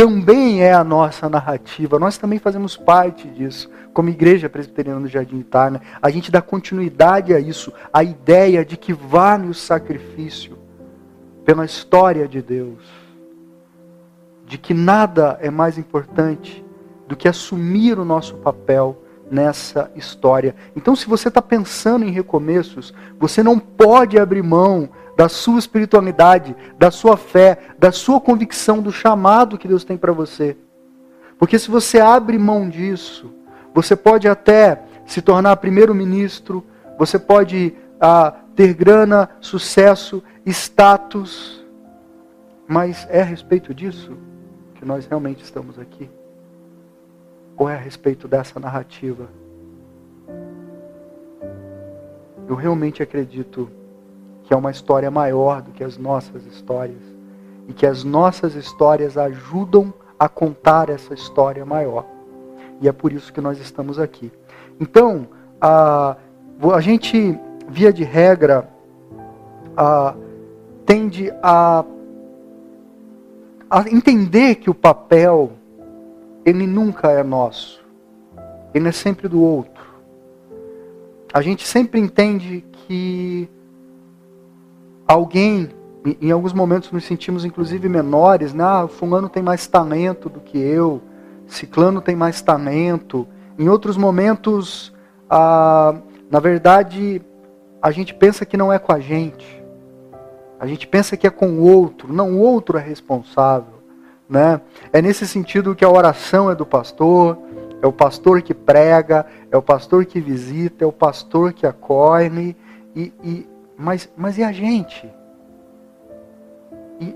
também 0.02 0.64
é 0.64 0.74
a 0.74 0.84
nossa 0.84 1.30
narrativa. 1.30 2.00
Nós 2.00 2.18
também 2.18 2.40
fazemos 2.40 2.76
parte 2.76 3.28
disso, 3.28 3.70
como 3.94 4.10
Igreja 4.10 4.50
Presbiteriana 4.50 5.02
do 5.02 5.08
Jardim 5.08 5.38
Itália. 5.38 5.80
A 6.02 6.10
gente 6.10 6.32
dá 6.32 6.42
continuidade 6.42 7.36
a 7.36 7.40
isso, 7.40 7.72
a 7.94 8.04
ideia 8.04 8.66
de 8.66 8.78
que 8.78 8.94
vale 8.94 9.48
o 9.48 9.54
sacrifício 9.54 10.58
pela 11.46 11.66
história 11.66 12.28
de 12.28 12.42
Deus 12.42 12.80
de 14.48 14.58
que 14.58 14.74
nada 14.74 15.38
é 15.40 15.52
mais 15.52 15.78
importante 15.78 16.66
do 17.08 17.16
que 17.16 17.28
assumir 17.28 18.00
o 18.00 18.04
nosso 18.04 18.38
papel 18.38 19.04
nessa 19.30 19.92
história. 19.96 20.56
Então, 20.76 20.96
se 20.96 21.06
você 21.06 21.28
está 21.28 21.44
pensando 21.44 22.04
em 22.04 22.12
recomeços, 22.12 22.92
você 23.20 23.44
não 23.44 23.60
pode 23.60 24.18
abrir 24.18 24.42
mão 24.42 24.90
da 25.22 25.30
sua 25.30 25.60
espiritualidade, 25.60 26.56
da 26.80 26.90
sua 26.90 27.16
fé, 27.16 27.60
da 27.78 27.92
sua 27.92 28.20
convicção 28.20 28.82
do 28.82 28.92
chamado 28.92 29.56
que 29.56 29.68
Deus 29.68 29.84
tem 29.84 29.96
para 29.96 30.12
você. 30.12 30.58
Porque 31.38 31.60
se 31.60 31.70
você 31.70 32.00
abre 32.00 32.40
mão 32.40 32.68
disso, 32.68 33.32
você 33.72 33.96
pode 33.96 34.28
até 34.28 34.82
se 35.06 35.22
tornar 35.22 35.58
primeiro-ministro, 35.58 36.66
você 36.98 37.20
pode 37.20 37.76
ah, 38.00 38.34
ter 38.56 38.74
grana, 38.74 39.30
sucesso, 39.40 40.24
status, 40.44 41.64
mas 42.68 43.06
é 43.08 43.22
a 43.22 43.26
respeito 43.26 43.76
disso 43.76 44.18
que 44.74 44.84
nós 44.84 45.06
realmente 45.06 45.44
estamos 45.44 45.78
aqui? 45.78 46.10
Ou 47.56 47.70
é 47.70 47.76
a 47.76 47.80
respeito 47.80 48.28
dessa 48.28 48.60
narrativa? 48.60 49.30
Eu 52.48 52.56
realmente 52.56 53.04
acredito 53.04 53.70
que 54.52 54.54
é 54.54 54.58
uma 54.58 54.72
história 54.72 55.10
maior 55.10 55.62
do 55.62 55.72
que 55.72 55.82
as 55.82 55.98
nossas 55.98 56.46
histórias 56.46 57.00
e 57.70 57.74
que 57.74 57.86
as 57.86 58.04
nossas 58.04 58.54
histórias 58.54 59.18
ajudam 59.18 59.94
a 60.20 60.28
contar 60.28 60.90
essa 60.90 61.14
história 61.14 61.66
maior. 61.66 62.06
E 62.82 62.90
é 62.90 62.92
por 62.92 63.14
isso 63.14 63.32
que 63.32 63.40
nós 63.40 63.58
estamos 63.62 63.98
aqui. 63.98 64.30
Então, 64.78 65.26
a, 65.62 66.18
a 66.74 66.82
gente, 66.82 67.40
via 67.70 67.94
de 67.94 68.04
regra, 68.04 68.68
a, 69.78 70.16
tende 70.86 71.32
a, 71.42 71.86
a 73.70 73.90
entender 73.90 74.56
que 74.56 74.70
o 74.70 74.76
papel, 74.76 75.54
ele 76.44 76.68
nunca 76.68 77.10
é 77.10 77.24
nosso. 77.24 77.82
Ele 78.74 78.90
é 78.90 78.92
sempre 78.92 79.30
do 79.30 79.42
outro. 79.42 79.86
A 81.34 81.42
gente 81.42 81.66
sempre 81.66 82.02
entende 82.02 82.66
que 82.86 83.50
alguém, 85.12 85.70
em 86.22 86.32
alguns 86.32 86.54
momentos 86.54 86.92
nos 86.92 87.04
sentimos 87.04 87.46
inclusive 87.46 87.88
menores, 87.88 88.54
né? 88.54 88.64
Ah, 88.64 88.88
fulano 88.88 89.30
tem 89.30 89.44
mais 89.44 89.68
talento 89.68 90.30
do 90.30 90.40
que 90.40 90.58
eu, 90.58 91.02
ciclano 91.48 92.02
tem 92.02 92.16
mais 92.16 92.42
talento. 92.42 93.28
Em 93.58 93.68
outros 93.70 93.98
momentos, 93.98 94.94
ah, 95.30 95.96
na 96.30 96.40
verdade, 96.40 97.22
a 97.82 97.92
gente 97.92 98.14
pensa 98.14 98.46
que 98.46 98.58
não 98.58 98.72
é 98.72 98.80
com 98.80 98.92
a 98.92 99.00
gente. 99.00 99.62
A 100.60 100.68
gente 100.68 100.88
pensa 100.88 101.18
que 101.18 101.28
é 101.28 101.30
com 101.30 101.50
o 101.50 101.62
outro. 101.62 102.14
Não, 102.14 102.34
o 102.34 102.40
outro 102.40 102.78
é 102.78 102.82
responsável. 102.82 103.82
Né? 104.30 104.62
É 104.94 105.02
nesse 105.02 105.28
sentido 105.28 105.76
que 105.76 105.84
a 105.84 105.90
oração 105.90 106.50
é 106.50 106.56
do 106.56 106.66
pastor, 106.66 107.38
é 107.82 107.88
o 107.88 107.92
pastor 107.92 108.42
que 108.42 108.54
prega, 108.54 109.26
é 109.52 109.58
o 109.58 109.62
pastor 109.62 110.06
que 110.06 110.22
visita, 110.22 110.86
é 110.86 110.88
o 110.88 110.92
pastor 110.92 111.52
que 111.52 111.66
acolhe. 111.66 112.56
E, 112.96 113.12
e, 113.24 113.48
mas, 113.82 114.08
mas 114.16 114.38
e 114.38 114.44
a 114.44 114.52
gente? 114.52 115.12
E, 117.00 117.16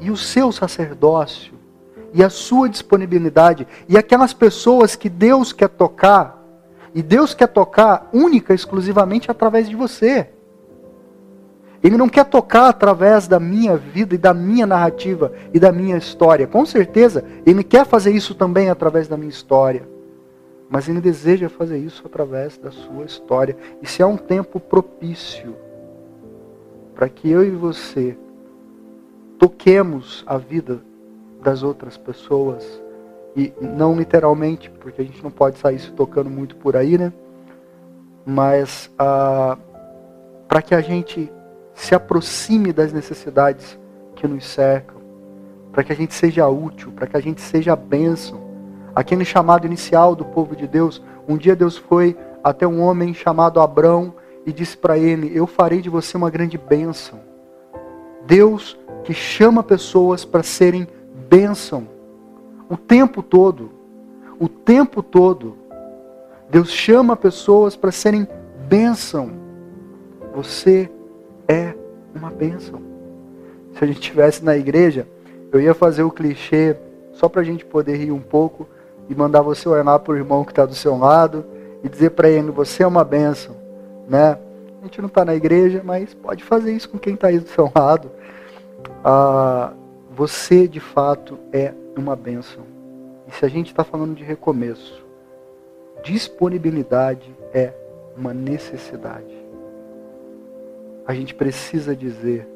e 0.00 0.10
o 0.10 0.16
seu 0.16 0.50
sacerdócio? 0.50 1.54
E 2.12 2.24
a 2.24 2.28
sua 2.28 2.68
disponibilidade? 2.68 3.66
E 3.88 3.96
aquelas 3.96 4.34
pessoas 4.34 4.96
que 4.96 5.08
Deus 5.08 5.52
quer 5.52 5.68
tocar? 5.68 6.36
E 6.92 7.00
Deus 7.00 7.32
quer 7.32 7.46
tocar 7.46 8.10
única, 8.12 8.52
exclusivamente 8.52 9.30
através 9.30 9.68
de 9.68 9.76
você. 9.76 10.28
Ele 11.80 11.96
não 11.96 12.08
quer 12.08 12.24
tocar 12.24 12.68
através 12.68 13.28
da 13.28 13.38
minha 13.38 13.76
vida 13.76 14.16
e 14.16 14.18
da 14.18 14.34
minha 14.34 14.66
narrativa 14.66 15.32
e 15.54 15.60
da 15.60 15.70
minha 15.70 15.96
história. 15.96 16.46
Com 16.46 16.66
certeza, 16.66 17.24
ele 17.46 17.62
quer 17.62 17.86
fazer 17.86 18.10
isso 18.10 18.34
também 18.34 18.68
através 18.68 19.06
da 19.06 19.16
minha 19.16 19.30
história. 19.30 19.88
Mas 20.68 20.88
ele 20.88 21.00
deseja 21.00 21.48
fazer 21.48 21.78
isso 21.78 22.02
através 22.04 22.58
da 22.58 22.72
sua 22.72 23.04
história. 23.04 23.56
E 23.80 23.86
se 23.86 24.02
há 24.02 24.06
um 24.08 24.16
tempo 24.16 24.58
propício 24.58 25.54
para 27.00 27.08
que 27.08 27.30
eu 27.30 27.42
e 27.42 27.48
você 27.48 28.14
toquemos 29.38 30.22
a 30.26 30.36
vida 30.36 30.82
das 31.42 31.62
outras 31.62 31.96
pessoas, 31.96 32.62
e 33.34 33.54
não 33.58 33.96
literalmente, 33.96 34.68
porque 34.68 35.00
a 35.00 35.04
gente 35.06 35.22
não 35.22 35.30
pode 35.30 35.56
sair 35.56 35.78
se 35.78 35.90
tocando 35.92 36.28
muito 36.28 36.56
por 36.56 36.76
aí, 36.76 36.98
né? 36.98 37.10
Mas 38.26 38.90
ah, 38.98 39.56
para 40.46 40.60
que 40.60 40.74
a 40.74 40.82
gente 40.82 41.32
se 41.72 41.94
aproxime 41.94 42.70
das 42.70 42.92
necessidades 42.92 43.78
que 44.14 44.28
nos 44.28 44.44
cercam, 44.44 45.00
para 45.72 45.82
que 45.82 45.94
a 45.94 45.96
gente 45.96 46.12
seja 46.12 46.46
útil, 46.48 46.92
para 46.92 47.06
que 47.06 47.16
a 47.16 47.20
gente 47.20 47.40
seja 47.40 47.74
bênção. 47.74 48.38
Aquele 48.94 49.24
chamado 49.24 49.66
inicial 49.66 50.14
do 50.14 50.26
povo 50.26 50.54
de 50.54 50.68
Deus, 50.68 51.02
um 51.26 51.38
dia 51.38 51.56
Deus 51.56 51.78
foi 51.78 52.14
até 52.44 52.66
um 52.66 52.82
homem 52.82 53.14
chamado 53.14 53.58
Abrão 53.58 54.19
e 54.46 54.52
disse 54.52 54.76
para 54.76 54.98
ele: 54.98 55.30
Eu 55.36 55.46
farei 55.46 55.80
de 55.80 55.88
você 55.88 56.16
uma 56.16 56.30
grande 56.30 56.56
bênção. 56.56 57.20
Deus 58.26 58.78
que 59.04 59.14
chama 59.14 59.62
pessoas 59.62 60.24
para 60.24 60.42
serem 60.42 60.86
bênção 61.28 61.86
o 62.70 62.76
tempo 62.76 63.20
todo. 63.20 63.72
O 64.38 64.48
tempo 64.48 65.02
todo. 65.02 65.56
Deus 66.48 66.70
chama 66.70 67.16
pessoas 67.16 67.74
para 67.74 67.90
serem 67.90 68.26
bênção. 68.68 69.32
Você 70.34 70.88
é 71.48 71.74
uma 72.14 72.30
bênção. 72.30 72.80
Se 73.74 73.84
a 73.84 73.86
gente 73.86 74.00
estivesse 74.00 74.44
na 74.44 74.56
igreja, 74.56 75.06
eu 75.52 75.60
ia 75.60 75.74
fazer 75.74 76.04
o 76.04 76.10
clichê 76.10 76.76
só 77.12 77.28
para 77.28 77.40
a 77.40 77.44
gente 77.44 77.64
poder 77.64 77.96
rir 77.96 78.12
um 78.12 78.20
pouco 78.20 78.68
e 79.08 79.14
mandar 79.14 79.42
você 79.42 79.68
olhar 79.68 79.98
para 79.98 80.12
o 80.12 80.16
irmão 80.16 80.44
que 80.44 80.52
está 80.52 80.64
do 80.64 80.74
seu 80.74 80.96
lado 80.96 81.44
e 81.82 81.88
dizer 81.88 82.10
para 82.10 82.28
ele: 82.28 82.52
Você 82.52 82.84
é 82.84 82.86
uma 82.86 83.04
bênção. 83.04 83.56
Né? 84.10 84.38
A 84.80 84.84
gente 84.84 85.00
não 85.00 85.08
está 85.08 85.24
na 85.24 85.34
igreja, 85.34 85.80
mas 85.82 86.12
pode 86.12 86.44
fazer 86.44 86.72
isso 86.72 86.90
com 86.90 86.98
quem 86.98 87.14
está 87.14 87.28
aí 87.28 87.38
do 87.38 87.48
seu 87.48 87.72
lado. 87.74 88.10
Ah, 89.02 89.72
você 90.10 90.68
de 90.68 90.80
fato 90.80 91.38
é 91.52 91.72
uma 91.96 92.14
bênção. 92.14 92.64
E 93.26 93.32
se 93.32 93.46
a 93.46 93.48
gente 93.48 93.68
está 93.68 93.84
falando 93.84 94.14
de 94.14 94.24
recomeço, 94.24 95.02
disponibilidade 96.02 97.34
é 97.54 97.72
uma 98.16 98.34
necessidade 98.34 99.40
a 101.10 101.14
gente 101.14 101.34
precisa 101.34 101.94
dizer 101.94 102.46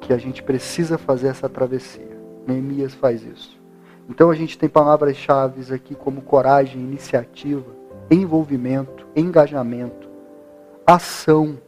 que 0.00 0.10
a 0.10 0.16
gente 0.16 0.42
precisa 0.42 0.96
fazer 0.96 1.28
essa 1.28 1.46
travessia. 1.46 2.18
Neemias 2.46 2.94
faz 2.94 3.22
isso. 3.22 3.60
Então 4.08 4.30
a 4.30 4.34
gente 4.34 4.56
tem 4.56 4.66
palavras-chave 4.66 5.74
aqui 5.74 5.94
como 5.94 6.22
coragem, 6.22 6.80
iniciativa, 6.80 7.70
envolvimento, 8.12 9.06
engajamento, 9.16 10.08
ação 10.86 11.58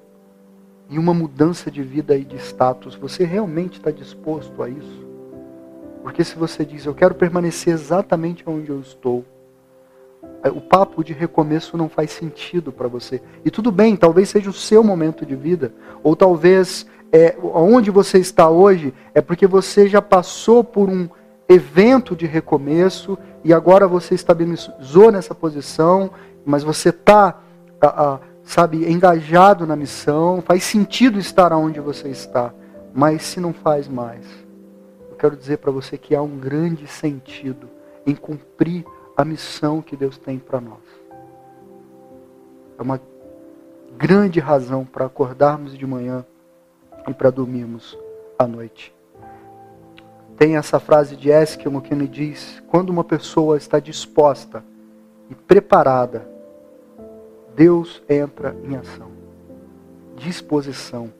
e 0.88 0.98
uma 0.98 1.14
mudança 1.14 1.70
de 1.70 1.82
vida 1.82 2.16
e 2.16 2.24
de 2.24 2.36
status. 2.36 2.94
Você 2.96 3.24
realmente 3.24 3.78
está 3.78 3.90
disposto 3.90 4.62
a 4.62 4.68
isso? 4.68 5.04
Porque 6.02 6.22
se 6.22 6.36
você 6.36 6.64
diz, 6.64 6.84
eu 6.84 6.94
quero 6.94 7.14
permanecer 7.14 7.72
exatamente 7.72 8.44
onde 8.46 8.68
eu 8.68 8.80
estou, 8.80 9.24
é, 10.42 10.50
o 10.50 10.60
papo 10.60 11.02
de 11.02 11.14
recomeço 11.14 11.76
não 11.76 11.88
faz 11.88 12.10
sentido 12.10 12.70
para 12.70 12.88
você. 12.88 13.22
E 13.44 13.50
tudo 13.50 13.72
bem, 13.72 13.96
talvez 13.96 14.28
seja 14.28 14.50
o 14.50 14.52
seu 14.52 14.84
momento 14.84 15.24
de 15.24 15.34
vida, 15.34 15.72
ou 16.02 16.14
talvez 16.14 16.86
é, 17.10 17.36
onde 17.42 17.90
você 17.90 18.18
está 18.18 18.50
hoje 18.50 18.92
é 19.14 19.20
porque 19.20 19.46
você 19.46 19.88
já 19.88 20.02
passou 20.02 20.62
por 20.62 20.90
um 20.90 21.08
evento 21.48 22.16
de 22.16 22.26
recomeço 22.26 23.16
e 23.42 23.52
agora 23.52 23.86
você 23.86 24.14
estabilizou 24.14 25.12
nessa 25.12 25.34
posição, 25.34 26.10
mas 26.44 26.62
você 26.62 26.90
está, 26.90 27.40
sabe, 28.42 28.90
engajado 28.90 29.66
na 29.66 29.76
missão, 29.76 30.42
faz 30.42 30.64
sentido 30.64 31.18
estar 31.18 31.52
onde 31.52 31.80
você 31.80 32.08
está, 32.08 32.52
mas 32.92 33.22
se 33.22 33.40
não 33.40 33.52
faz 33.52 33.88
mais, 33.88 34.24
eu 35.10 35.16
quero 35.16 35.36
dizer 35.36 35.58
para 35.58 35.70
você 35.70 35.96
que 35.96 36.14
há 36.14 36.22
um 36.22 36.38
grande 36.38 36.86
sentido 36.86 37.68
em 38.06 38.14
cumprir 38.14 38.84
a 39.16 39.24
missão 39.24 39.80
que 39.80 39.96
Deus 39.96 40.18
tem 40.18 40.38
para 40.38 40.60
nós. 40.60 40.82
É 42.78 42.82
uma 42.82 43.00
grande 43.96 44.40
razão 44.40 44.84
para 44.84 45.06
acordarmos 45.06 45.78
de 45.78 45.86
manhã 45.86 46.24
e 47.08 47.14
para 47.14 47.30
dormirmos 47.30 47.96
à 48.38 48.46
noite. 48.46 48.94
Tem 50.36 50.56
essa 50.56 50.80
frase 50.80 51.14
de 51.14 51.30
Eskimo 51.30 51.80
que 51.80 51.94
ele 51.94 52.08
diz: 52.08 52.62
quando 52.66 52.90
uma 52.90 53.04
pessoa 53.04 53.56
está 53.56 53.78
disposta 53.78 54.64
e 55.30 55.34
preparada, 55.34 56.28
Deus 57.54 58.02
entra 58.08 58.56
em 58.64 58.76
ação. 58.76 59.08
Disposição, 60.16 61.12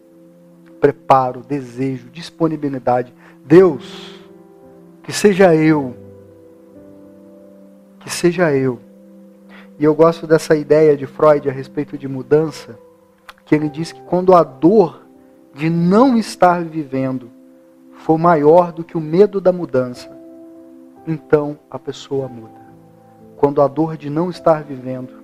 preparo, 0.81 1.41
desejo, 1.41 2.09
disponibilidade. 2.11 3.12
Deus, 3.45 4.21
que 5.03 5.12
seja 5.12 5.55
eu 5.55 5.95
que 8.05 8.11
seja 8.11 8.53
eu. 8.55 8.79
E 9.79 9.85
eu 9.85 9.95
gosto 9.95 10.26
dessa 10.26 10.55
ideia 10.55 10.97
de 10.97 11.07
Freud 11.07 11.49
a 11.49 11.53
respeito 11.53 11.97
de 11.97 12.07
mudança, 12.07 12.79
que 13.47 13.55
ele 13.55 13.69
diz 13.69 13.93
que 13.93 14.03
quando 14.03 14.35
a 14.35 14.45
dor 14.45 15.03
de 15.55 15.71
não 15.71 16.17
estar 16.17 16.62
vivendo 16.62 17.31
for 17.97 18.19
maior 18.19 18.73
do 18.73 18.85
que 18.85 18.97
o 18.97 19.00
medo 19.00 19.41
da 19.41 19.53
mudança, 19.53 20.11
então 21.07 21.59
a 21.71 21.79
pessoa 21.79 22.29
muda. 22.29 22.62
Quando 23.37 23.62
a 23.62 23.67
dor 23.67 23.97
de 23.97 24.11
não 24.11 24.29
estar 24.31 24.62
vivendo, 24.62 25.24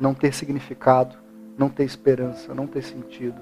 não 0.00 0.14
ter 0.14 0.32
significado, 0.32 1.16
não 1.56 1.68
ter 1.68 1.84
esperança, 1.84 2.54
não 2.54 2.66
ter 2.66 2.82
sentido. 2.82 3.40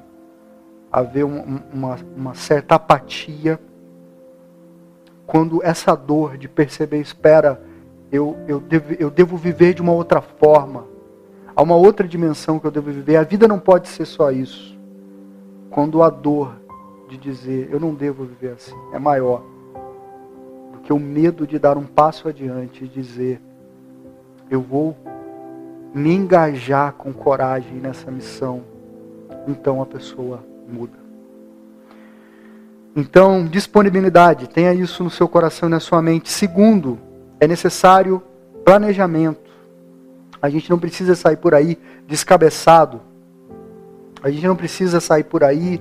Haver 0.90 1.24
um, 1.24 1.60
uma, 1.72 1.96
uma 2.16 2.34
certa 2.34 2.74
apatia 2.74 3.60
quando 5.26 5.62
essa 5.62 5.94
dor 5.94 6.36
de 6.36 6.48
perceber, 6.48 7.00
espera, 7.00 7.62
eu, 8.10 8.36
eu, 8.48 8.58
devo, 8.58 8.94
eu 8.98 9.10
devo 9.10 9.36
viver 9.36 9.74
de 9.74 9.82
uma 9.82 9.92
outra 9.92 10.20
forma. 10.20 10.86
Há 11.54 11.62
uma 11.62 11.76
outra 11.76 12.08
dimensão 12.08 12.58
que 12.58 12.66
eu 12.66 12.70
devo 12.70 12.90
viver. 12.90 13.16
A 13.16 13.22
vida 13.22 13.46
não 13.46 13.58
pode 13.58 13.88
ser 13.88 14.06
só 14.06 14.30
isso. 14.30 14.76
Quando 15.70 16.02
a 16.02 16.08
dor 16.08 16.58
de 17.08 17.16
dizer 17.16 17.68
eu 17.72 17.80
não 17.80 17.94
devo 17.94 18.24
viver 18.24 18.52
assim 18.52 18.74
é 18.92 18.98
maior 18.98 19.42
do 20.72 20.78
que 20.80 20.92
o 20.92 20.98
medo 20.98 21.46
de 21.46 21.58
dar 21.58 21.78
um 21.78 21.86
passo 21.86 22.28
adiante 22.28 22.84
e 22.84 22.88
dizer 22.88 23.40
eu 24.50 24.60
vou 24.60 24.96
me 25.94 26.14
engajar 26.14 26.92
com 26.92 27.12
coragem 27.12 27.74
nessa 27.74 28.10
missão, 28.10 28.62
então 29.46 29.80
a 29.80 29.86
pessoa 29.86 30.44
muda. 30.68 30.98
Então, 32.94 33.46
disponibilidade, 33.46 34.48
tenha 34.48 34.74
isso 34.74 35.04
no 35.04 35.10
seu 35.10 35.28
coração 35.28 35.68
e 35.68 35.72
na 35.72 35.80
sua 35.80 36.02
mente. 36.02 36.30
Segundo, 36.30 36.98
é 37.38 37.46
necessário 37.46 38.22
planejamento. 38.64 39.48
A 40.42 40.48
gente 40.48 40.68
não 40.68 40.78
precisa 40.78 41.14
sair 41.14 41.36
por 41.36 41.54
aí 41.54 41.78
descabeçado. 42.06 43.00
A 44.22 44.30
gente 44.30 44.46
não 44.46 44.56
precisa 44.56 45.00
sair 45.00 45.24
por 45.24 45.44
aí 45.44 45.80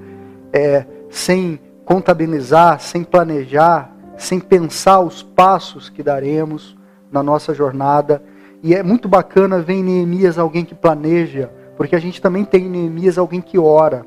é, 0.54 0.86
sem 1.10 1.60
contabilizar, 1.86 2.80
sem 2.80 3.04
planejar, 3.04 3.92
sem 4.18 4.40
pensar 4.40 5.00
os 5.00 5.24
passos 5.24 5.90
que 5.90 6.04
daremos 6.04 6.78
na 7.12 7.24
nossa 7.24 7.54
jornada 7.54 8.22
e 8.64 8.74
é 8.74 8.82
muito 8.82 9.08
bacana 9.08 9.62
ver 9.62 9.74
em 9.74 9.84
Neemias 9.84 10.38
alguém 10.38 10.66
que 10.66 10.74
planeja, 10.74 11.52
porque 11.76 11.96
a 11.96 12.00
gente 12.00 12.22
também 12.22 12.44
tem 12.44 12.66
em 12.66 12.70
Neemias 12.70 13.18
alguém 13.18 13.42
que 13.42 13.58
ora. 13.58 14.06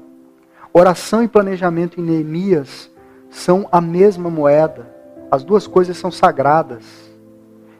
Oração 0.72 1.22
e 1.22 1.28
planejamento 1.28 2.00
em 2.00 2.04
Neemias 2.04 2.90
são 3.28 3.68
a 3.70 3.80
mesma 3.80 4.28
moeda. 4.28 4.88
As 5.30 5.44
duas 5.44 5.66
coisas 5.66 5.96
são 5.96 6.10
sagradas. 6.10 6.84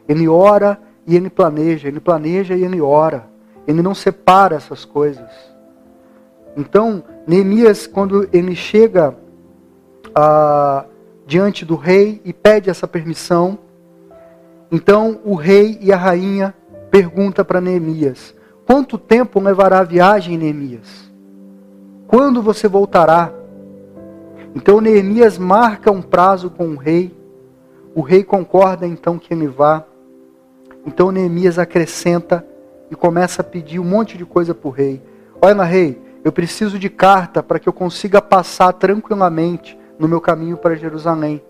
Ele 0.07 0.27
ora 0.27 0.79
e 1.05 1.15
ele 1.15 1.29
planeja, 1.29 1.87
ele 1.87 1.99
planeja 1.99 2.55
e 2.55 2.63
ele 2.63 2.79
ora. 2.79 3.27
Ele 3.67 3.81
não 3.81 3.93
separa 3.93 4.55
essas 4.55 4.85
coisas. 4.85 5.29
Então, 6.55 7.03
Neemias, 7.27 7.85
quando 7.85 8.27
ele 8.31 8.55
chega 8.55 9.15
ah, 10.15 10.85
diante 11.25 11.65
do 11.65 11.75
rei 11.75 12.21
e 12.25 12.33
pede 12.33 12.69
essa 12.69 12.87
permissão, 12.87 13.59
então 14.71 15.19
o 15.23 15.35
rei 15.35 15.77
e 15.81 15.91
a 15.91 15.97
rainha 15.97 16.53
pergunta 16.91 17.43
para 17.43 17.61
Neemias: 17.61 18.35
Quanto 18.67 18.97
tempo 18.97 19.39
levará 19.39 19.79
a 19.79 19.83
viagem, 19.83 20.37
Neemias? 20.37 21.09
Quando 22.05 22.41
você 22.41 22.67
voltará? 22.67 23.33
Então 24.53 24.81
Neemias 24.81 25.37
marca 25.37 25.89
um 25.89 26.01
prazo 26.01 26.49
com 26.49 26.67
o 26.67 26.75
rei. 26.75 27.17
O 27.95 28.01
rei 28.01 28.23
concorda 28.23 28.85
então 28.85 29.17
que 29.17 29.33
ele 29.33 29.47
vá. 29.47 29.85
Então 30.85 31.11
Neemias 31.11 31.57
acrescenta 31.57 32.45
e 32.89 32.95
começa 32.95 33.41
a 33.41 33.45
pedir 33.45 33.79
um 33.79 33.85
monte 33.85 34.17
de 34.17 34.25
coisa 34.25 34.53
para 34.53 34.67
o 34.67 34.71
rei. 34.71 35.01
Olha, 35.41 35.63
rei, 35.63 36.01
eu 36.23 36.31
preciso 36.31 36.77
de 36.77 36.89
carta 36.89 37.41
para 37.41 37.59
que 37.59 37.69
eu 37.69 37.73
consiga 37.73 38.21
passar 38.21 38.73
tranquilamente 38.73 39.77
no 39.97 40.07
meu 40.07 40.19
caminho 40.19 40.57
para 40.57 40.75
Jerusalém. 40.75 41.41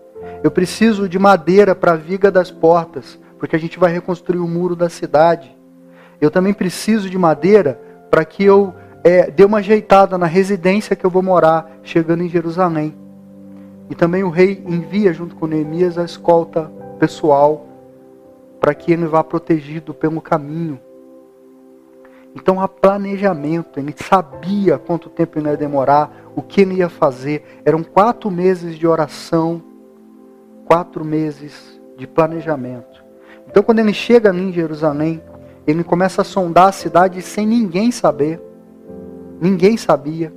Eu 0.44 0.50
preciso 0.50 1.08
de 1.08 1.18
madeira 1.18 1.74
para 1.74 1.92
a 1.92 1.96
viga 1.96 2.30
das 2.30 2.50
portas 2.50 3.18
porque 3.42 3.56
a 3.56 3.58
gente 3.58 3.76
vai 3.76 3.92
reconstruir 3.92 4.38
o 4.38 4.46
muro 4.46 4.76
da 4.76 4.88
cidade. 4.88 5.52
Eu 6.20 6.30
também 6.30 6.54
preciso 6.54 7.10
de 7.10 7.18
madeira 7.18 7.76
para 8.08 8.24
que 8.24 8.44
eu 8.44 8.72
é, 9.02 9.32
dê 9.32 9.44
uma 9.44 9.58
ajeitada 9.58 10.16
na 10.16 10.26
residência 10.26 10.94
que 10.94 11.04
eu 11.04 11.10
vou 11.10 11.24
morar, 11.24 11.68
chegando 11.82 12.22
em 12.22 12.28
Jerusalém. 12.28 12.96
E 13.90 13.96
também 13.96 14.22
o 14.22 14.30
rei 14.30 14.62
envia, 14.64 15.12
junto 15.12 15.34
com 15.34 15.48
Neemias, 15.48 15.98
a 15.98 16.04
escolta 16.04 16.70
pessoal, 17.00 17.66
para 18.60 18.72
que 18.74 18.92
ele 18.92 19.06
vá 19.06 19.24
protegido 19.24 19.92
pelo 19.92 20.20
caminho. 20.20 20.78
Então 22.36 22.60
há 22.60 22.68
planejamento, 22.68 23.80
ele 23.80 23.92
sabia 23.96 24.78
quanto 24.78 25.10
tempo 25.10 25.36
ele 25.36 25.48
ia 25.48 25.56
demorar, 25.56 26.30
o 26.36 26.42
que 26.42 26.60
ele 26.60 26.76
ia 26.76 26.88
fazer. 26.88 27.60
Eram 27.64 27.82
quatro 27.82 28.30
meses 28.30 28.78
de 28.78 28.86
oração, 28.86 29.60
quatro 30.64 31.04
meses 31.04 31.80
de 31.96 32.06
planejamento. 32.06 33.01
Então, 33.52 33.62
quando 33.62 33.80
ele 33.80 33.92
chega 33.92 34.34
em 34.34 34.50
Jerusalém, 34.50 35.22
ele 35.66 35.84
começa 35.84 36.22
a 36.22 36.24
sondar 36.24 36.68
a 36.68 36.72
cidade 36.72 37.20
sem 37.20 37.46
ninguém 37.46 37.92
saber. 37.92 38.40
Ninguém 39.38 39.76
sabia. 39.76 40.32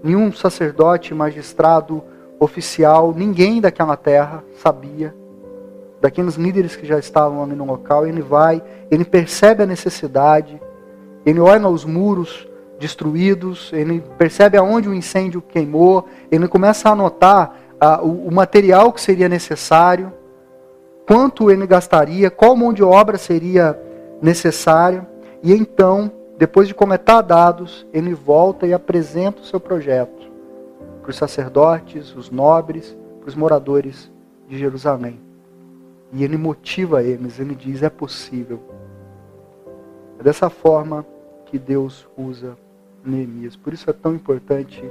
Nenhum 0.00 0.32
sacerdote, 0.32 1.12
magistrado, 1.12 2.04
oficial, 2.38 3.12
ninguém 3.16 3.60
daquela 3.60 3.96
terra 3.96 4.44
sabia. 4.62 5.12
Daqueles 6.00 6.36
líderes 6.36 6.76
que 6.76 6.86
já 6.86 7.00
estavam 7.00 7.42
ali 7.42 7.56
no 7.56 7.64
local, 7.64 8.06
ele 8.06 8.22
vai, 8.22 8.62
ele 8.92 9.04
percebe 9.04 9.64
a 9.64 9.66
necessidade, 9.66 10.62
ele 11.26 11.40
olha 11.40 11.66
os 11.66 11.84
muros 11.84 12.48
destruídos, 12.78 13.72
ele 13.72 14.04
percebe 14.16 14.56
aonde 14.56 14.88
o 14.88 14.94
incêndio 14.94 15.42
queimou, 15.42 16.06
ele 16.30 16.46
começa 16.46 16.88
a 16.88 16.92
anotar 16.92 17.56
ah, 17.80 18.00
o, 18.00 18.28
o 18.28 18.32
material 18.32 18.92
que 18.92 19.00
seria 19.00 19.28
necessário 19.28 20.12
quanto 21.06 21.50
ele 21.50 21.66
gastaria, 21.66 22.30
qual 22.30 22.56
mão 22.56 22.72
de 22.72 22.82
obra 22.82 23.18
seria 23.18 23.78
necessária, 24.20 25.06
e 25.42 25.52
então, 25.52 26.10
depois 26.38 26.66
de 26.66 26.74
coletar 26.74 27.20
dados, 27.20 27.86
ele 27.92 28.14
volta 28.14 28.66
e 28.66 28.72
apresenta 28.72 29.42
o 29.42 29.44
seu 29.44 29.60
projeto 29.60 30.24
para 31.04 31.10
os 31.10 31.16
sacerdotes, 31.16 32.16
os 32.16 32.30
nobres, 32.30 32.96
para 33.20 33.28
os 33.28 33.34
moradores 33.34 34.10
de 34.48 34.58
Jerusalém. 34.58 35.20
E 36.10 36.24
ele 36.24 36.38
motiva 36.38 37.02
eles, 37.02 37.38
ele 37.38 37.54
diz: 37.54 37.82
é 37.82 37.90
possível. 37.90 38.60
É 40.18 40.22
dessa 40.22 40.48
forma 40.48 41.04
que 41.44 41.58
Deus 41.58 42.08
usa 42.16 42.56
Neemias. 43.04 43.54
Por 43.54 43.74
isso 43.74 43.90
é 43.90 43.92
tão 43.92 44.14
importante 44.14 44.82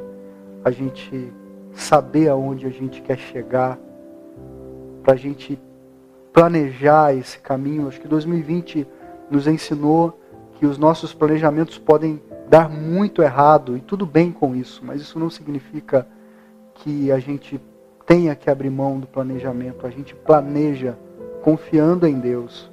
a 0.63 0.69
gente 0.69 1.34
saber 1.73 2.30
aonde 2.30 2.67
a 2.67 2.69
gente 2.69 3.02
quer 3.02 3.17
chegar, 3.17 3.80
para 5.02 5.13
a 5.13 5.17
gente 5.17 5.60
planejar 6.34 7.15
esse 7.15 7.38
caminho. 7.39 7.88
Acho 7.88 8.02
que 8.02 8.08
2020 8.08 8.88
nos 9.30 9.48
ensinou 9.48 10.19
que 10.56 10.65
os 10.65 10.78
nossos 10.78 11.13
planejamentos 11.13 11.78
podem 11.78 12.22
dar 12.50 12.69
muito 12.69 13.22
errado 13.22 13.78
e 13.78 13.82
tudo 13.82 14.06
bem 14.06 14.32
com 14.32 14.56
isso, 14.56 14.82
mas 14.84 15.02
isso 15.02 15.17
não 15.17 15.30
significa 15.30 16.08
que 16.76 17.12
a 17.12 17.19
gente 17.19 17.62
tenha 18.06 18.36
que 18.36 18.50
abrir 18.50 18.69
mão 18.69 19.00
do 19.00 19.08
planejamento. 19.08 19.88
A 19.88 19.89
gente 19.89 20.13
planeja 20.13 20.98
confiando 21.41 22.08
em 22.08 22.19
Deus, 22.19 22.69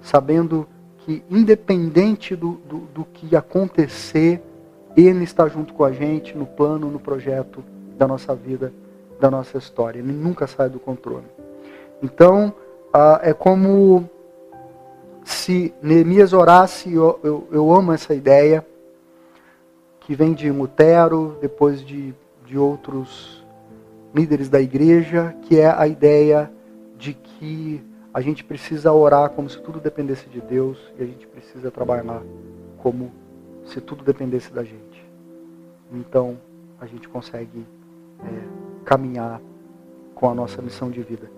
sabendo 0.00 0.66
que 0.98 1.22
independente 1.30 2.34
do, 2.34 2.52
do, 2.68 2.78
do 2.94 3.04
que 3.04 3.36
acontecer, 3.36 4.42
Ele 4.96 5.24
está 5.24 5.48
junto 5.48 5.74
com 5.74 5.84
a 5.84 5.92
gente 5.92 6.36
no 6.36 6.46
plano, 6.46 6.90
no 6.90 6.98
projeto 6.98 7.64
da 7.96 8.06
nossa 8.06 8.34
vida, 8.34 8.72
da 9.20 9.30
nossa 9.30 9.58
história. 9.58 9.98
Ele 9.98 10.12
nunca 10.12 10.46
sai 10.46 10.68
do 10.68 10.78
controle. 10.78 11.26
Então, 12.02 12.54
ah, 12.92 13.20
é 13.22 13.32
como 13.32 14.08
se 15.24 15.74
Neemias 15.82 16.32
orasse, 16.32 16.92
eu, 16.92 17.20
eu, 17.22 17.48
eu, 17.52 17.72
amo 17.72 17.92
essa 17.92 18.14
ideia, 18.14 18.66
que 20.00 20.14
vem 20.14 20.32
de 20.32 20.50
Lutero, 20.50 21.36
depois 21.40 21.84
de, 21.84 22.14
de 22.46 22.56
outros 22.56 23.44
líderes 24.14 24.48
da 24.48 24.60
igreja, 24.60 25.36
que 25.42 25.60
é 25.60 25.70
a 25.70 25.86
ideia 25.86 26.50
de 26.96 27.12
que 27.12 27.84
a 28.12 28.22
gente 28.22 28.42
precisa 28.42 28.90
orar 28.90 29.30
como 29.30 29.50
se 29.50 29.60
tudo 29.60 29.78
dependesse 29.78 30.28
de 30.30 30.40
Deus 30.40 30.78
e 30.98 31.02
a 31.02 31.06
gente 31.06 31.26
precisa 31.26 31.70
trabalhar 31.70 32.22
como 32.78 33.12
se 33.66 33.82
tudo 33.82 34.02
dependesse 34.02 34.50
da 34.50 34.64
gente. 34.64 35.06
Então, 35.92 36.38
a 36.80 36.86
gente 36.86 37.06
consegue 37.06 37.66
é, 38.20 38.84
caminhar 38.84 39.40
com 40.14 40.28
a 40.28 40.34
nossa 40.34 40.62
missão 40.62 40.90
de 40.90 41.02
vida. 41.02 41.30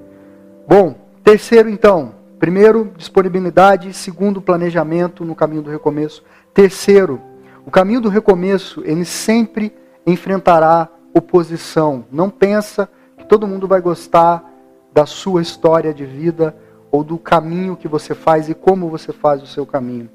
Bom, 0.66 1.09
Terceiro, 1.22 1.68
então, 1.68 2.14
primeiro, 2.38 2.92
disponibilidade. 2.96 3.92
Segundo, 3.92 4.40
planejamento 4.40 5.24
no 5.24 5.35
caminho 5.35 5.62
do 5.62 5.70
recomeço. 5.70 6.24
Terceiro, 6.54 7.20
o 7.66 7.70
caminho 7.70 8.00
do 8.00 8.09
recomeço, 8.09 8.83
ele 8.85 9.04
sempre 9.04 9.72
enfrentará 10.06 10.88
oposição. 11.14 12.04
Não 12.11 12.30
pensa 12.30 12.88
que 13.18 13.26
todo 13.26 13.46
mundo 13.46 13.68
vai 13.68 13.80
gostar 13.80 14.44
da 14.92 15.06
sua 15.06 15.42
história 15.42 15.92
de 15.92 16.04
vida 16.04 16.56
ou 16.90 17.04
do 17.04 17.18
caminho 17.18 17.76
que 17.76 17.87
você 17.87 18.14
faz 18.14 18.48
e 18.48 18.54
como 18.54 18.88
você 18.88 19.12
faz 19.12 19.42
o 19.42 19.46
seu 19.46 19.66
caminho. 19.66 20.09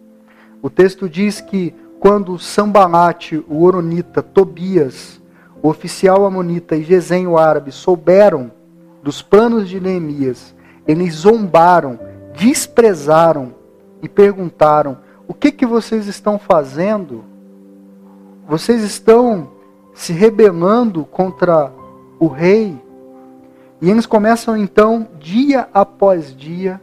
O 0.61 0.69
texto 0.69 1.07
diz 1.07 1.39
que 1.39 1.73
quando 1.99 2.37
Sambalate, 2.37 3.43
o 3.47 3.63
Oronita, 3.63 4.21
Tobias, 4.21 5.21
o 5.61 5.69
oficial 5.69 6.25
amonita 6.25 6.75
e 6.75 6.83
Gesem, 6.83 7.27
o 7.27 7.37
árabe, 7.37 7.71
souberam 7.71 8.51
dos 9.01 9.21
planos 9.21 9.69
de 9.69 9.79
Neemias 9.79 10.54
eles 10.87 11.15
zombaram, 11.15 11.99
desprezaram 12.35 13.53
e 14.01 14.09
perguntaram: 14.09 14.97
O 15.27 15.33
que, 15.33 15.51
que 15.51 15.65
vocês 15.65 16.07
estão 16.07 16.37
fazendo 16.39 17.23
vocês 18.47 18.83
estão 18.83 19.49
se 19.93 20.13
rebelando 20.13 21.03
contra 21.03 21.71
o 22.19 22.27
rei. 22.27 22.79
E 23.81 23.89
eles 23.89 24.05
começam 24.05 24.55
então, 24.55 25.07
dia 25.19 25.67
após 25.73 26.35
dia, 26.35 26.79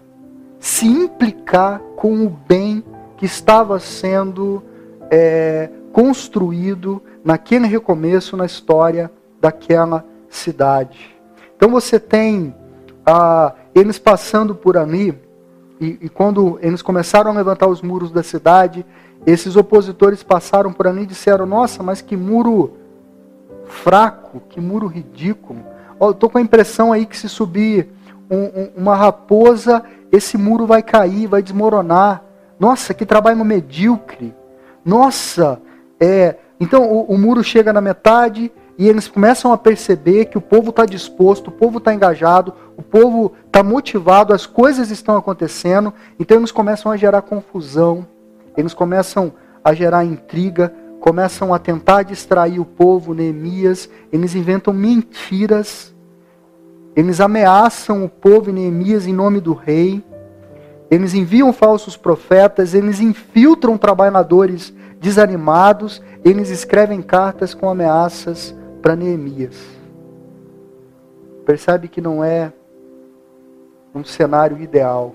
se 0.59 0.87
implicar 0.87 1.81
com 1.97 2.27
o 2.27 2.29
bem 2.29 2.83
que 3.17 3.25
estava 3.25 3.79
sendo 3.79 4.63
é, 5.11 5.71
construído 5.93 7.01
naquele 7.25 7.67
recomeço 7.67 8.37
na 8.37 8.45
história 8.45 9.11
daquela 9.41 10.05
cidade. 10.29 11.15
Então 11.57 11.71
você 11.71 12.01
tem 12.01 12.55
ah, 13.07 13.55
eles 13.75 13.99
passando 13.99 14.55
por 14.55 14.77
ali, 14.77 15.19
e, 15.81 15.99
e 16.03 16.09
quando 16.09 16.59
eles 16.63 16.83
começaram 16.83 17.31
a 17.31 17.35
levantar 17.35 17.67
os 17.67 17.83
muros 17.83 18.11
da 18.11 18.23
cidade, 18.23 18.85
esses 19.27 19.57
opositores 19.57 20.23
passaram 20.23 20.73
por 20.73 20.87
ali 20.87 21.03
e 21.03 21.07
disseram: 21.07 21.47
Nossa, 21.47 21.83
mas 21.83 22.01
que 22.01 22.17
muro 22.17 22.77
fraco, 23.67 24.43
que 24.49 24.61
muro 24.61 24.87
ridículo. 24.87 25.61
Estou 26.11 26.29
com 26.29 26.39
a 26.39 26.43
impressão 26.43 26.93
aí 26.93 27.07
que 27.07 27.17
se 27.17 27.29
subir 27.29 27.89
um, 28.31 28.37
um, 28.37 28.71
uma 28.77 28.97
raposa, 28.97 29.83
esse 30.11 30.37
muro 30.37 30.67
vai 30.67 30.83
cair, 30.83 31.27
vai 31.27 31.43
desmoronar. 31.43 32.23
Nossa, 32.59 32.95
que 32.95 33.07
trabalho 33.07 33.45
medíocre. 33.45 34.35
Nossa, 34.85 35.61
é. 36.01 36.37
Então 36.61 36.91
o, 36.91 37.05
o 37.05 37.19
muro 37.19 37.43
chega 37.43 37.73
na 37.73 37.81
metade 37.81 38.53
e 38.79 38.89
eles 38.89 39.07
começam 39.07 39.53
a 39.53 39.59
perceber 39.59 40.27
que 40.27 40.39
o 40.39 40.41
povo 40.41 40.71
está 40.71 40.85
disposto, 40.85 41.49
o 41.49 41.53
povo 41.53 41.79
está 41.79 41.95
engajado, 41.95 42.55
o 42.83 42.85
povo 42.85 43.33
está 43.47 43.63
motivado, 43.63 44.35
as 44.35 44.45
coisas 44.45 44.91
estão 44.91 45.17
acontecendo. 45.17 45.95
Então 46.19 46.37
eles 46.37 46.51
começam 46.51 46.91
a 46.91 46.97
gerar 46.97 47.23
confusão, 47.23 48.05
eles 48.57 48.75
começam 48.75 49.33
a 49.63 49.73
gerar 49.73 50.05
intriga, 50.05 50.75
começam 50.99 51.55
a 51.55 51.61
tentar 51.61 52.03
distrair 52.03 52.59
o 52.59 52.65
povo, 52.65 53.15
Neemias, 53.15 53.89
eles 54.13 54.35
inventam 54.35 54.75
mentiras, 54.75 55.95
eles 56.97 57.21
ameaçam 57.21 58.05
o 58.05 58.09
povo 58.09 58.51
e 58.51 58.53
Neemias 58.53 59.07
em 59.07 59.13
nome 59.13 59.41
do 59.41 59.55
rei, 59.55 60.05
eles 60.91 61.15
enviam 61.15 61.53
falsos 61.53 61.97
profetas, 61.97 62.75
eles 62.75 62.99
infiltram 62.99 63.79
trabalhadores 63.79 64.75
desanimados, 65.01 66.03
eles 66.25 66.51
escrevem 66.51 67.01
cartas 67.01 67.55
com 67.55 67.71
ameaças 67.71 68.53
para 68.83 68.97
Neemias. 68.97 69.57
Percebe 71.47 71.87
que 71.87 72.01
não 72.01 72.25
é 72.25 72.53
um 73.95 74.05
cenário 74.05 74.59
ideal. 74.59 75.15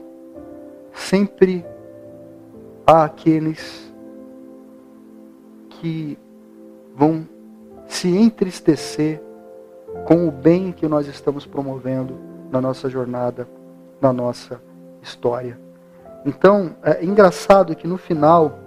Sempre 0.94 1.66
há 2.86 3.04
aqueles 3.04 3.94
que 5.70 6.18
vão 6.96 7.28
se 7.88 8.10
entristecer 8.10 9.22
com 10.06 10.28
o 10.28 10.32
bem 10.32 10.72
que 10.72 10.88
nós 10.88 11.08
estamos 11.08 11.46
promovendo 11.46 12.16
na 12.52 12.62
nossa 12.62 12.90
jornada, 12.90 13.48
na 14.02 14.12
nossa 14.12 14.62
história. 15.02 15.60
Então, 16.26 16.76
é 16.84 17.04
engraçado 17.04 17.76
que 17.76 17.88
no 17.88 17.98
final 17.98 18.60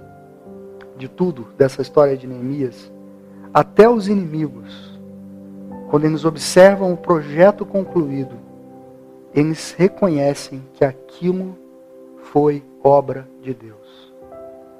de 0.97 1.09
tudo, 1.09 1.49
dessa 1.57 1.83
história 1.83 2.17
de 2.17 2.27
Neemias, 2.27 2.93
até 3.53 3.89
os 3.89 4.07
inimigos, 4.07 4.99
quando 5.91 6.05
eles 6.05 6.25
observam 6.25 6.93
o 6.93 6.97
projeto 6.97 7.67
concluído, 7.67 8.37
eles 9.35 9.73
reconhecem 9.77 10.63
que 10.75 10.85
aquilo 10.85 11.57
foi 12.33 12.63
obra 12.83 13.29
de 13.43 13.55
Deus, 13.55 14.13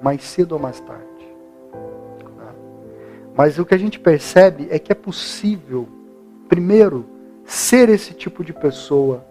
mais 0.01 0.23
cedo 0.23 0.53
ou 0.53 0.59
mais 0.59 0.79
tarde. 0.79 1.05
Mas 3.35 3.57
o 3.57 3.65
que 3.65 3.73
a 3.73 3.77
gente 3.77 3.99
percebe 3.99 4.67
é 4.69 4.77
que 4.77 4.91
é 4.91 4.95
possível, 4.95 5.87
primeiro, 6.49 7.05
ser 7.45 7.89
esse 7.89 8.13
tipo 8.13 8.43
de 8.43 8.53
pessoa 8.53 9.25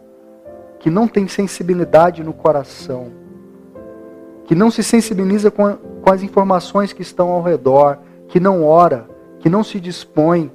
que 0.79 0.91
não 0.91 1.07
tem 1.07 1.29
sensibilidade 1.29 2.25
no 2.25 2.33
coração, 2.33 3.13
que 4.45 4.55
não 4.55 4.71
se 4.71 4.83
sensibiliza 4.83 5.51
com, 5.51 5.77
com 5.77 6.11
as 6.11 6.23
informações 6.23 6.93
que 6.93 7.03
estão 7.03 7.29
ao 7.29 7.43
redor, 7.43 7.99
que 8.29 8.41
não 8.41 8.65
ora, 8.65 9.07
que 9.39 9.51
não 9.51 9.63
se 9.63 9.79
dispõe, 9.79 10.51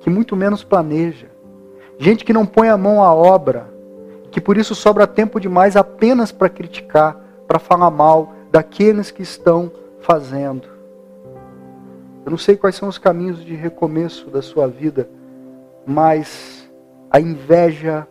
que 0.00 0.10
muito 0.10 0.36
menos 0.36 0.62
planeja. 0.62 1.30
Gente 1.98 2.24
que 2.24 2.32
não 2.32 2.44
põe 2.44 2.68
a 2.68 2.76
mão 2.76 3.02
à 3.02 3.12
obra, 3.14 3.71
que 4.32 4.40
por 4.40 4.56
isso 4.56 4.74
sobra 4.74 5.06
tempo 5.06 5.38
demais 5.38 5.76
apenas 5.76 6.32
para 6.32 6.48
criticar, 6.48 7.14
para 7.46 7.58
falar 7.58 7.90
mal 7.90 8.32
daqueles 8.50 9.10
que 9.10 9.22
estão 9.22 9.70
fazendo. 10.00 10.66
Eu 12.24 12.30
não 12.30 12.38
sei 12.38 12.56
quais 12.56 12.74
são 12.74 12.88
os 12.88 12.96
caminhos 12.96 13.44
de 13.44 13.54
recomeço 13.54 14.30
da 14.30 14.40
sua 14.40 14.66
vida, 14.66 15.08
mas 15.86 16.66
a 17.10 17.20
inveja 17.20 18.08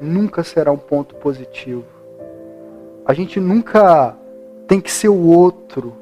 nunca 0.00 0.44
será 0.44 0.70
um 0.70 0.78
ponto 0.78 1.16
positivo. 1.16 1.84
A 3.04 3.12
gente 3.12 3.40
nunca 3.40 4.16
tem 4.68 4.80
que 4.80 4.92
ser 4.92 5.08
o 5.08 5.26
outro, 5.26 5.92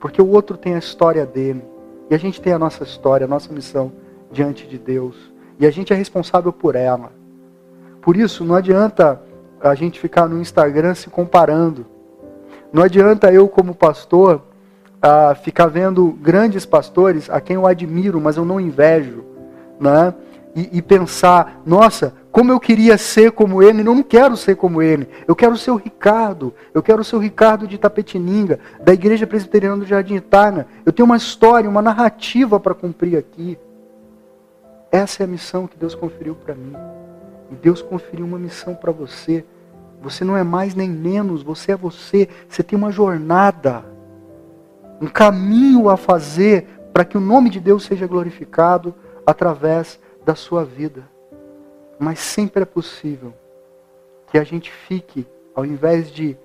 porque 0.00 0.22
o 0.22 0.30
outro 0.30 0.56
tem 0.56 0.74
a 0.74 0.78
história 0.78 1.26
dele, 1.26 1.62
e 2.08 2.14
a 2.14 2.18
gente 2.18 2.40
tem 2.40 2.52
a 2.52 2.58
nossa 2.58 2.82
história, 2.82 3.26
a 3.26 3.28
nossa 3.28 3.52
missão 3.52 3.92
diante 4.30 4.66
de 4.66 4.78
Deus, 4.78 5.16
e 5.58 5.66
a 5.66 5.70
gente 5.70 5.92
é 5.92 5.96
responsável 5.96 6.52
por 6.52 6.76
ela. 6.76 7.23
Por 8.04 8.18
isso, 8.18 8.44
não 8.44 8.54
adianta 8.54 9.18
a 9.62 9.74
gente 9.74 9.98
ficar 9.98 10.28
no 10.28 10.38
Instagram 10.38 10.94
se 10.94 11.08
comparando. 11.08 11.86
Não 12.70 12.82
adianta 12.82 13.32
eu, 13.32 13.48
como 13.48 13.74
pastor, 13.74 14.42
a 15.00 15.34
ficar 15.34 15.68
vendo 15.68 16.10
grandes 16.20 16.66
pastores 16.66 17.30
a 17.30 17.40
quem 17.40 17.56
eu 17.56 17.66
admiro, 17.66 18.20
mas 18.20 18.36
eu 18.36 18.44
não 18.44 18.60
invejo, 18.60 19.24
né? 19.80 20.12
E, 20.54 20.68
e, 20.78 20.82
pensar, 20.82 21.62
nossa, 21.64 22.12
como 22.30 22.52
eu 22.52 22.60
queria 22.60 22.98
ser 22.98 23.32
como 23.32 23.62
ele, 23.62 23.80
eu 23.80 23.94
não 23.94 24.02
quero 24.02 24.36
ser 24.36 24.54
como 24.54 24.82
ele. 24.82 25.08
Eu 25.26 25.34
quero 25.34 25.56
ser 25.56 25.70
o 25.70 25.76
Ricardo, 25.76 26.52
eu 26.74 26.82
quero 26.82 27.02
ser 27.02 27.16
o 27.16 27.18
Ricardo 27.18 27.66
de 27.66 27.78
Tapetininga, 27.78 28.60
da 28.82 28.92
Igreja 28.92 29.26
Presbiteriana 29.26 29.78
do 29.78 29.86
Jardim 29.86 30.16
Itália. 30.16 30.66
Eu 30.84 30.92
tenho 30.92 31.06
uma 31.06 31.16
história, 31.16 31.70
uma 31.70 31.82
narrativa 31.82 32.60
para 32.60 32.74
cumprir 32.74 33.16
aqui. 33.16 33.58
Essa 34.92 35.22
é 35.22 35.24
a 35.24 35.26
missão 35.26 35.66
que 35.66 35.78
Deus 35.78 35.94
conferiu 35.94 36.34
para 36.34 36.54
mim. 36.54 36.74
E 37.54 37.56
Deus 37.56 37.80
conferiu 37.80 38.26
uma 38.26 38.38
missão 38.38 38.74
para 38.74 38.90
você. 38.90 39.44
Você 40.02 40.24
não 40.24 40.36
é 40.36 40.42
mais 40.42 40.74
nem 40.74 40.90
menos, 40.90 41.42
você 41.42 41.70
é 41.72 41.76
você. 41.76 42.28
Você 42.48 42.64
tem 42.64 42.76
uma 42.76 42.90
jornada 42.90 43.84
um 45.00 45.06
caminho 45.06 45.88
a 45.88 45.96
fazer 45.96 46.66
para 46.92 47.04
que 47.04 47.16
o 47.16 47.20
nome 47.20 47.50
de 47.50 47.60
Deus 47.60 47.84
seja 47.84 48.06
glorificado 48.06 48.94
através 49.26 50.00
da 50.24 50.34
sua 50.34 50.64
vida. 50.64 51.08
Mas 51.98 52.18
sempre 52.18 52.62
é 52.62 52.66
possível 52.66 53.32
que 54.28 54.38
a 54.38 54.44
gente 54.44 54.72
fique, 54.72 55.26
ao 55.54 55.64
invés 55.64 56.10
de 56.10 56.36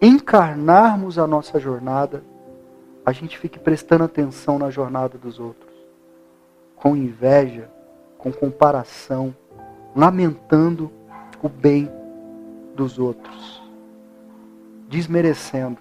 encarnarmos 0.00 1.18
a 1.18 1.26
nossa 1.26 1.58
jornada, 1.58 2.22
a 3.04 3.12
gente 3.12 3.38
fique 3.38 3.58
prestando 3.58 4.04
atenção 4.04 4.58
na 4.58 4.70
jornada 4.70 5.16
dos 5.16 5.40
outros, 5.40 5.74
com 6.76 6.96
inveja, 6.96 7.70
com 8.18 8.32
comparação, 8.32 9.34
lamentando 9.96 10.90
o 11.42 11.48
bem 11.48 11.90
dos 12.74 12.98
outros, 12.98 13.62
desmerecendo. 14.88 15.78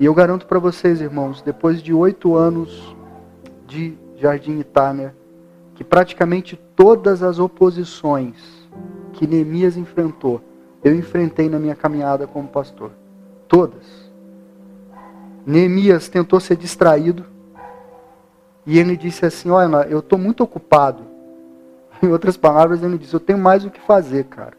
E 0.00 0.04
eu 0.04 0.12
garanto 0.12 0.46
para 0.46 0.58
vocês, 0.58 1.00
irmãos, 1.00 1.40
depois 1.40 1.80
de 1.80 1.94
oito 1.94 2.34
anos 2.34 2.96
de 3.64 3.96
Jardim 4.16 4.58
Itália, 4.58 5.14
que 5.74 5.84
praticamente 5.84 6.56
todas 6.74 7.22
as 7.22 7.38
oposições 7.38 8.34
que 9.12 9.26
Neemias 9.26 9.76
enfrentou, 9.76 10.40
eu 10.82 10.94
enfrentei 10.94 11.48
na 11.48 11.58
minha 11.58 11.76
caminhada 11.76 12.26
como 12.26 12.48
pastor. 12.48 12.90
Todas. 13.46 14.12
Neemias 15.46 16.08
tentou 16.08 16.40
ser 16.40 16.56
distraído 16.56 17.24
e 18.66 18.78
ele 18.78 18.96
disse 18.96 19.24
assim: 19.24 19.50
Olha, 19.50 19.86
eu 19.88 20.00
estou 20.00 20.18
muito 20.18 20.42
ocupado. 20.42 21.13
Em 22.04 22.08
outras 22.08 22.36
palavras, 22.36 22.82
ele 22.82 22.98
disse: 22.98 23.14
Eu 23.14 23.20
tenho 23.20 23.38
mais 23.38 23.64
o 23.64 23.70
que 23.70 23.80
fazer, 23.80 24.24
cara. 24.24 24.52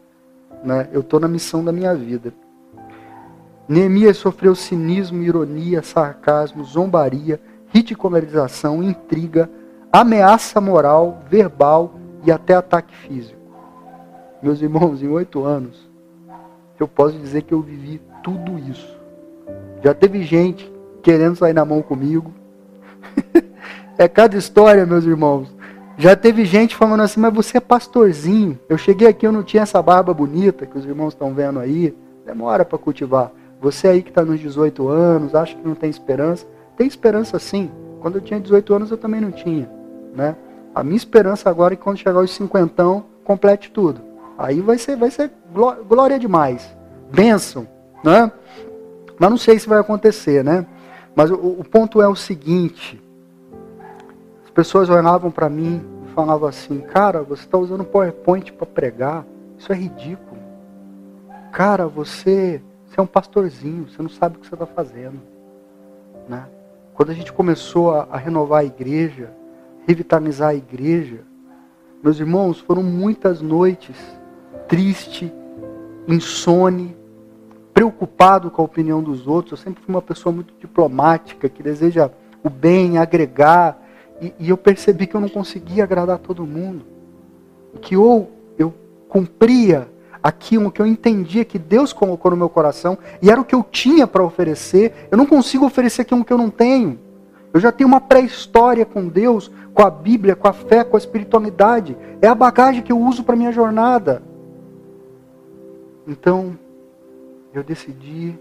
Né? 0.64 0.88
Eu 0.92 1.00
estou 1.00 1.20
na 1.20 1.28
missão 1.28 1.64
da 1.64 1.70
minha 1.70 1.94
vida. 1.94 2.34
Neemias 3.68 4.16
sofreu 4.16 4.54
cinismo, 4.54 5.22
ironia, 5.22 5.80
sarcasmo, 5.80 6.64
zombaria, 6.64 7.40
ridicularização, 7.68 8.82
intriga, 8.82 9.48
ameaça 9.92 10.60
moral, 10.60 11.22
verbal 11.28 11.94
e 12.24 12.32
até 12.32 12.54
ataque 12.54 12.94
físico. 12.96 13.40
Meus 14.42 14.60
irmãos, 14.60 15.02
em 15.02 15.08
oito 15.08 15.44
anos, 15.44 15.88
eu 16.80 16.88
posso 16.88 17.16
dizer 17.16 17.42
que 17.42 17.54
eu 17.54 17.60
vivi 17.60 18.00
tudo 18.24 18.58
isso. 18.58 18.96
Já 19.84 19.94
teve 19.94 20.22
gente 20.24 20.72
querendo 21.00 21.36
sair 21.36 21.52
na 21.52 21.64
mão 21.64 21.80
comigo. 21.80 22.32
é 23.96 24.08
cada 24.08 24.36
história, 24.36 24.84
meus 24.84 25.04
irmãos. 25.04 25.55
Já 25.98 26.14
teve 26.14 26.44
gente 26.44 26.76
falando 26.76 27.02
assim, 27.02 27.20
mas 27.20 27.32
você 27.32 27.56
é 27.56 27.60
pastorzinho. 27.60 28.58
Eu 28.68 28.76
cheguei 28.76 29.08
aqui, 29.08 29.26
eu 29.26 29.32
não 29.32 29.42
tinha 29.42 29.62
essa 29.62 29.80
barba 29.80 30.12
bonita 30.12 30.66
que 30.66 30.76
os 30.76 30.84
irmãos 30.84 31.14
estão 31.14 31.32
vendo 31.32 31.58
aí. 31.58 31.96
Demora 32.24 32.64
para 32.64 32.76
cultivar. 32.78 33.32
Você 33.60 33.88
aí 33.88 34.02
que 34.02 34.10
está 34.10 34.22
nos 34.22 34.38
18 34.38 34.88
anos, 34.88 35.34
acha 35.34 35.54
que 35.56 35.66
não 35.66 35.74
tem 35.74 35.88
esperança. 35.88 36.46
Tem 36.76 36.86
esperança 36.86 37.38
sim, 37.38 37.70
Quando 38.00 38.16
eu 38.16 38.20
tinha 38.20 38.38
18 38.38 38.74
anos 38.74 38.90
eu 38.90 38.98
também 38.98 39.20
não 39.20 39.32
tinha, 39.32 39.68
né? 40.14 40.36
A 40.74 40.84
minha 40.84 40.96
esperança 40.96 41.48
agora 41.48 41.72
é 41.72 41.76
que 41.76 41.82
quando 41.82 41.96
chegar 41.96 42.20
aos 42.20 42.30
cinquentão, 42.30 43.06
complete 43.24 43.70
tudo. 43.70 44.02
Aí 44.36 44.60
vai 44.60 44.76
ser, 44.76 44.94
vai 44.94 45.10
ser 45.10 45.30
glória 45.88 46.18
demais. 46.18 46.76
Bênção, 47.10 47.66
né? 48.04 48.30
Mas 49.18 49.30
não 49.30 49.38
sei 49.38 49.58
se 49.58 49.66
vai 49.66 49.78
acontecer, 49.78 50.44
né? 50.44 50.66
Mas 51.14 51.30
o, 51.30 51.36
o 51.36 51.64
ponto 51.64 52.02
é 52.02 52.06
o 52.06 52.14
seguinte: 52.14 53.02
pessoas 54.56 54.88
olhavam 54.88 55.30
para 55.30 55.50
mim 55.50 55.84
e 56.06 56.14
falavam 56.14 56.48
assim, 56.48 56.80
cara, 56.80 57.22
você 57.22 57.42
está 57.42 57.58
usando 57.58 57.84
PowerPoint 57.84 58.54
para 58.54 58.66
pregar, 58.66 59.26
isso 59.58 59.70
é 59.70 59.76
ridículo. 59.76 60.40
Cara, 61.52 61.86
você, 61.86 62.62
você 62.86 62.98
é 62.98 63.02
um 63.02 63.06
pastorzinho, 63.06 63.86
você 63.86 64.00
não 64.00 64.08
sabe 64.08 64.36
o 64.36 64.40
que 64.40 64.46
você 64.46 64.54
está 64.54 64.64
fazendo, 64.64 65.20
né? 66.26 66.46
Quando 66.94 67.10
a 67.10 67.14
gente 67.14 67.34
começou 67.34 67.94
a, 67.94 68.08
a 68.10 68.16
renovar 68.16 68.60
a 68.60 68.64
igreja, 68.64 69.30
revitalizar 69.86 70.48
a 70.48 70.54
igreja, 70.54 71.20
meus 72.02 72.18
irmãos, 72.18 72.58
foram 72.58 72.82
muitas 72.82 73.42
noites 73.42 73.94
triste, 74.66 75.30
insone, 76.08 76.96
preocupado 77.74 78.50
com 78.50 78.62
a 78.62 78.64
opinião 78.64 79.02
dos 79.02 79.26
outros. 79.26 79.52
Eu 79.60 79.62
sempre 79.62 79.84
fui 79.84 79.94
uma 79.94 80.00
pessoa 80.00 80.32
muito 80.34 80.54
diplomática, 80.58 81.46
que 81.46 81.62
deseja 81.62 82.10
o 82.42 82.48
bem, 82.48 82.96
agregar, 82.96 83.82
e, 84.20 84.32
e 84.38 84.48
eu 84.48 84.56
percebi 84.56 85.06
que 85.06 85.14
eu 85.14 85.20
não 85.20 85.28
conseguia 85.28 85.84
agradar 85.84 86.18
todo 86.18 86.46
mundo. 86.46 86.84
Que 87.80 87.96
ou 87.96 88.30
eu 88.58 88.72
cumpria 89.08 89.88
aquilo 90.22 90.72
que 90.72 90.82
eu 90.82 90.86
entendia 90.86 91.44
que 91.44 91.58
Deus 91.58 91.92
colocou 91.92 92.30
no 92.30 92.36
meu 92.36 92.48
coração 92.48 92.98
e 93.22 93.30
era 93.30 93.40
o 93.40 93.44
que 93.44 93.54
eu 93.54 93.62
tinha 93.62 94.06
para 94.06 94.24
oferecer, 94.24 95.08
eu 95.10 95.16
não 95.16 95.24
consigo 95.24 95.64
oferecer 95.64 96.02
aquilo 96.02 96.24
que 96.24 96.32
eu 96.32 96.38
não 96.38 96.50
tenho. 96.50 96.98
Eu 97.52 97.60
já 97.60 97.70
tenho 97.70 97.88
uma 97.88 98.00
pré-história 98.00 98.84
com 98.84 99.08
Deus, 99.08 99.50
com 99.72 99.82
a 99.82 99.90
Bíblia, 99.90 100.34
com 100.34 100.48
a 100.48 100.52
fé, 100.52 100.84
com 100.84 100.96
a 100.96 100.98
espiritualidade. 100.98 101.96
É 102.20 102.26
a 102.26 102.34
bagagem 102.34 102.82
que 102.82 102.92
eu 102.92 102.98
uso 102.98 103.22
para 103.24 103.36
minha 103.36 103.52
jornada. 103.52 104.22
Então, 106.06 106.58
eu 107.54 107.62
decidi 107.62 108.38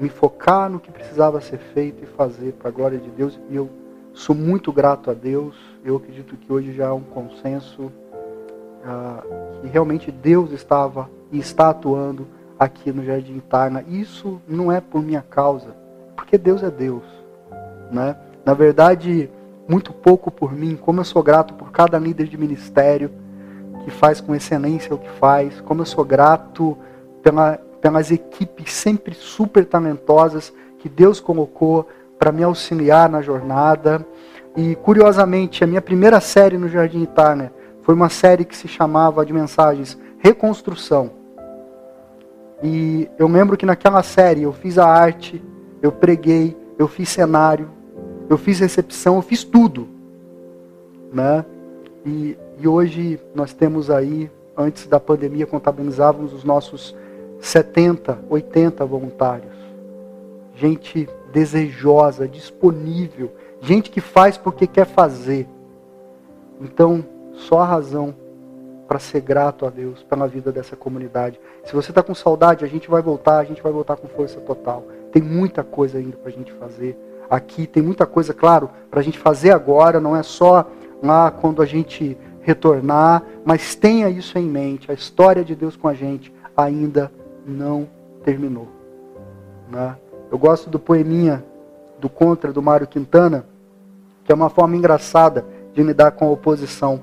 me 0.00 0.08
focar 0.08 0.68
no 0.68 0.80
que 0.80 0.90
precisava 0.90 1.40
ser 1.40 1.58
feito 1.58 2.02
e 2.02 2.06
fazer 2.06 2.52
para 2.54 2.68
a 2.68 2.72
glória 2.72 2.98
de 2.98 3.10
Deus. 3.10 3.38
E 3.48 3.56
eu 3.56 3.70
sou 4.16 4.34
muito 4.34 4.72
grato 4.72 5.10
a 5.10 5.14
Deus. 5.14 5.54
Eu 5.84 5.96
acredito 5.96 6.36
que 6.36 6.52
hoje 6.52 6.72
já 6.72 6.88
há 6.88 6.94
um 6.94 7.02
consenso 7.02 7.92
ah, 8.84 9.22
que 9.60 9.68
realmente 9.68 10.10
Deus 10.10 10.50
estava 10.50 11.08
e 11.30 11.38
está 11.38 11.68
atuando 11.68 12.26
aqui 12.58 12.90
no 12.90 13.04
Jardim 13.04 13.38
Tarna. 13.40 13.84
Isso 13.86 14.40
não 14.48 14.72
é 14.72 14.80
por 14.80 15.02
minha 15.02 15.22
causa, 15.22 15.76
porque 16.16 16.38
Deus 16.38 16.62
é 16.62 16.70
Deus. 16.70 17.04
Né? 17.92 18.16
Na 18.44 18.54
verdade, 18.54 19.30
muito 19.68 19.92
pouco 19.92 20.30
por 20.30 20.52
mim, 20.52 20.76
como 20.76 21.00
eu 21.00 21.04
sou 21.04 21.22
grato 21.22 21.54
por 21.54 21.70
cada 21.70 21.98
líder 21.98 22.26
de 22.26 22.38
ministério 22.38 23.10
que 23.84 23.90
faz 23.90 24.20
com 24.20 24.34
excelência 24.34 24.94
o 24.94 24.98
que 24.98 25.10
faz, 25.10 25.60
como 25.60 25.82
eu 25.82 25.86
sou 25.86 26.04
grato 26.04 26.76
pela, 27.22 27.58
pelas 27.80 28.10
equipes 28.10 28.72
sempre 28.72 29.14
super 29.14 29.66
talentosas 29.66 30.52
que 30.78 30.88
Deus 30.88 31.20
colocou 31.20 31.86
para 32.18 32.32
me 32.32 32.42
auxiliar 32.42 33.08
na 33.08 33.22
jornada. 33.22 34.06
E 34.56 34.74
curiosamente, 34.76 35.62
a 35.62 35.66
minha 35.66 35.82
primeira 35.82 36.20
série 36.20 36.58
no 36.58 36.68
Jardim 36.68 37.02
Itália 37.02 37.52
foi 37.82 37.94
uma 37.94 38.08
série 38.08 38.44
que 38.44 38.56
se 38.56 38.66
chamava 38.66 39.24
de 39.24 39.32
mensagens 39.32 39.98
Reconstrução. 40.18 41.10
E 42.62 43.08
eu 43.18 43.28
lembro 43.28 43.56
que 43.56 43.66
naquela 43.66 44.02
série 44.02 44.42
eu 44.42 44.52
fiz 44.52 44.78
a 44.78 44.86
arte, 44.86 45.42
eu 45.82 45.92
preguei, 45.92 46.56
eu 46.78 46.88
fiz 46.88 47.08
cenário, 47.08 47.70
eu 48.28 48.38
fiz 48.38 48.58
recepção, 48.58 49.16
eu 49.16 49.22
fiz 49.22 49.44
tudo. 49.44 49.86
Né? 51.12 51.44
E, 52.04 52.36
e 52.58 52.66
hoje 52.66 53.20
nós 53.34 53.52
temos 53.52 53.90
aí, 53.90 54.30
antes 54.56 54.86
da 54.86 54.98
pandemia, 54.98 55.46
contabilizávamos 55.46 56.32
os 56.32 56.44
nossos 56.44 56.96
70, 57.40 58.18
80 58.28 58.84
voluntários. 58.84 59.54
Gente 60.54 61.08
desejosa, 61.32 62.26
disponível, 62.26 63.32
gente 63.60 63.90
que 63.90 64.00
faz 64.00 64.36
porque 64.36 64.66
quer 64.66 64.86
fazer. 64.86 65.48
Então, 66.60 67.04
só 67.32 67.60
a 67.60 67.66
razão 67.66 68.14
para 68.86 68.98
ser 68.98 69.20
grato 69.20 69.66
a 69.66 69.70
Deus 69.70 70.02
pela 70.02 70.28
vida 70.28 70.52
dessa 70.52 70.76
comunidade. 70.76 71.40
Se 71.64 71.74
você 71.74 71.90
está 71.90 72.02
com 72.02 72.14
saudade, 72.14 72.64
a 72.64 72.68
gente 72.68 72.88
vai 72.88 73.02
voltar, 73.02 73.38
a 73.38 73.44
gente 73.44 73.62
vai 73.62 73.72
voltar 73.72 73.96
com 73.96 74.06
força 74.06 74.40
total. 74.40 74.84
Tem 75.12 75.20
muita 75.20 75.64
coisa 75.64 75.98
ainda 75.98 76.16
para 76.16 76.30
a 76.30 76.32
gente 76.32 76.52
fazer 76.52 76.96
aqui, 77.28 77.66
tem 77.66 77.82
muita 77.82 78.06
coisa, 78.06 78.32
claro, 78.32 78.70
para 78.90 79.00
a 79.00 79.02
gente 79.02 79.18
fazer 79.18 79.50
agora, 79.50 80.00
não 80.00 80.16
é 80.16 80.22
só 80.22 80.66
lá 81.02 81.30
quando 81.30 81.60
a 81.60 81.66
gente 81.66 82.16
retornar, 82.40 83.24
mas 83.44 83.74
tenha 83.74 84.08
isso 84.08 84.38
em 84.38 84.48
mente. 84.48 84.90
A 84.90 84.94
história 84.94 85.44
de 85.44 85.54
Deus 85.56 85.76
com 85.76 85.88
a 85.88 85.94
gente 85.94 86.32
ainda 86.56 87.10
não 87.44 87.88
terminou. 88.24 88.68
Né? 89.68 89.96
Eu 90.30 90.38
gosto 90.38 90.68
do 90.68 90.78
poeminha 90.78 91.44
do 91.98 92.08
Contra 92.08 92.52
do 92.52 92.62
Mário 92.62 92.86
Quintana, 92.86 93.46
que 94.24 94.32
é 94.32 94.34
uma 94.34 94.50
forma 94.50 94.76
engraçada 94.76 95.44
de 95.72 95.82
lidar 95.82 96.12
com 96.12 96.26
a 96.26 96.30
oposição. 96.30 97.00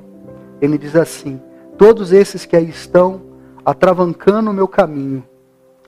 Ele 0.62 0.78
diz 0.78 0.96
assim: 0.96 1.42
Todos 1.78 2.12
esses 2.12 2.46
que 2.46 2.56
aí 2.56 2.70
estão 2.70 3.22
atravancando 3.66 4.52
o 4.52 4.54
meu 4.54 4.68
caminho, 4.68 5.24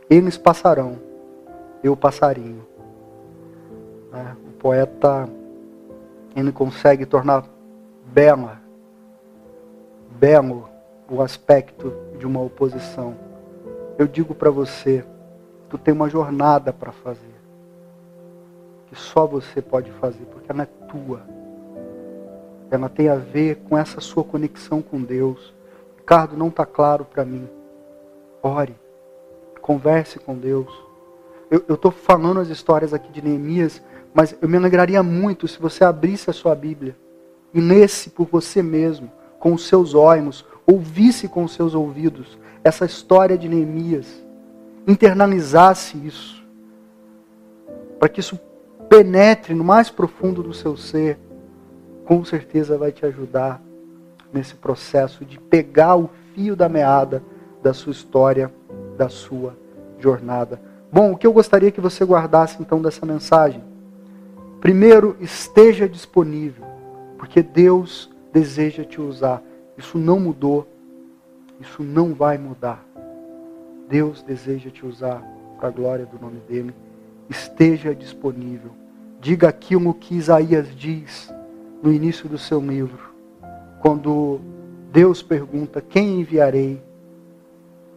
eles 0.09 0.37
passarão, 0.37 0.97
eu 1.83 1.95
passarinho. 1.95 2.65
É, 4.13 4.31
o 4.47 4.51
poeta 4.53 5.27
ele 6.35 6.51
consegue 6.51 7.05
tornar 7.05 7.45
bela, 8.05 8.61
belo 10.19 10.69
o 11.09 11.21
aspecto 11.21 11.93
de 12.17 12.25
uma 12.25 12.41
oposição. 12.41 13.15
Eu 13.97 14.07
digo 14.07 14.33
para 14.33 14.49
você, 14.49 15.03
tu 15.77 15.83
tem 15.83 15.93
uma 15.93 16.09
jornada 16.09 16.71
para 16.71 16.91
fazer, 16.91 17.35
que 18.87 18.95
só 18.95 19.25
você 19.25 19.61
pode 19.61 19.91
fazer, 19.93 20.25
porque 20.25 20.51
ela 20.51 20.63
é 20.63 20.65
tua 20.87 21.21
ela 22.71 22.89
tem 22.89 23.09
a 23.09 23.15
ver 23.15 23.57
com 23.69 23.77
essa 23.77 24.01
sua 24.01 24.23
conexão 24.23 24.81
com 24.81 25.01
Deus. 25.01 25.53
Ricardo, 25.97 26.37
não 26.37 26.47
está 26.47 26.65
claro 26.65 27.05
para 27.05 27.25
mim. 27.25 27.47
Ore, 28.41 28.75
converse 29.61 30.19
com 30.19 30.35
Deus. 30.35 30.67
Eu 31.49 31.75
estou 31.75 31.91
falando 31.91 32.39
as 32.39 32.49
histórias 32.49 32.93
aqui 32.93 33.11
de 33.11 33.21
Neemias, 33.21 33.81
mas 34.13 34.35
eu 34.41 34.49
me 34.49 34.57
alegraria 34.57 35.01
muito 35.03 35.47
se 35.47 35.59
você 35.59 35.83
abrisse 35.83 36.29
a 36.29 36.33
sua 36.33 36.55
Bíblia 36.55 36.95
e 37.53 37.61
lesse 37.61 38.09
por 38.09 38.27
você 38.27 38.61
mesmo, 38.61 39.11
com 39.39 39.53
os 39.53 39.67
seus 39.67 39.93
olhos, 39.93 40.45
ouvisse 40.65 41.27
com 41.27 41.43
os 41.43 41.53
seus 41.53 41.75
ouvidos 41.75 42.37
essa 42.63 42.85
história 42.85 43.37
de 43.37 43.47
Neemias, 43.47 44.24
internalizasse 44.87 45.97
isso, 45.97 46.43
para 47.99 48.09
que 48.09 48.19
isso 48.19 48.39
penetre 48.87 49.53
no 49.53 49.63
mais 49.63 49.89
profundo 49.89 50.43
do 50.43 50.53
seu 50.53 50.77
ser 50.77 51.17
com 52.05 52.23
certeza 52.23 52.77
vai 52.77 52.91
te 52.91 53.05
ajudar 53.05 53.61
nesse 54.31 54.55
processo 54.55 55.25
de 55.25 55.39
pegar 55.39 55.95
o 55.95 56.09
fio 56.33 56.55
da 56.55 56.69
meada 56.69 57.23
da 57.63 57.73
sua 57.73 57.91
história, 57.91 58.53
da 58.95 59.09
sua 59.09 59.57
jornada. 59.97 60.61
Bom, 60.91 61.11
o 61.11 61.17
que 61.17 61.25
eu 61.25 61.33
gostaria 61.33 61.71
que 61.71 61.81
você 61.81 62.05
guardasse 62.05 62.61
então 62.61 62.81
dessa 62.81 63.05
mensagem? 63.05 63.63
Primeiro, 64.61 65.17
esteja 65.19 65.89
disponível, 65.89 66.63
porque 67.17 67.41
Deus 67.41 68.09
deseja 68.31 68.83
te 68.83 69.01
usar. 69.01 69.41
Isso 69.77 69.97
não 69.97 70.19
mudou, 70.19 70.67
isso 71.59 71.81
não 71.81 72.13
vai 72.13 72.37
mudar. 72.37 72.84
Deus 73.87 74.21
deseja 74.21 74.69
te 74.69 74.85
usar 74.85 75.21
para 75.57 75.69
a 75.69 75.71
glória 75.71 76.05
do 76.05 76.19
nome 76.19 76.39
dele. 76.47 76.73
Esteja 77.29 77.93
disponível. 77.93 78.71
Diga 79.19 79.49
aquilo 79.49 79.93
que 79.93 80.15
Isaías 80.15 80.67
diz 80.75 81.33
no 81.81 81.91
início 81.91 82.27
do 82.27 82.37
seu 82.37 82.59
livro, 82.59 83.11
quando 83.81 84.39
Deus 84.91 85.21
pergunta: 85.21 85.81
Quem 85.81 86.21
enviarei? 86.21 86.81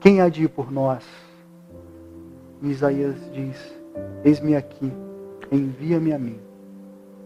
Quem 0.01 0.21
há 0.21 0.29
de 0.29 0.45
ir 0.45 0.49
por 0.49 0.71
nós? 0.71 1.05
E 2.63 2.71
Isaías 2.71 3.17
diz: 3.33 3.57
Eis-me 4.25 4.57
aqui, 4.57 4.93
envia-me 5.51 6.13
a 6.13 6.19
mim. 6.19 6.39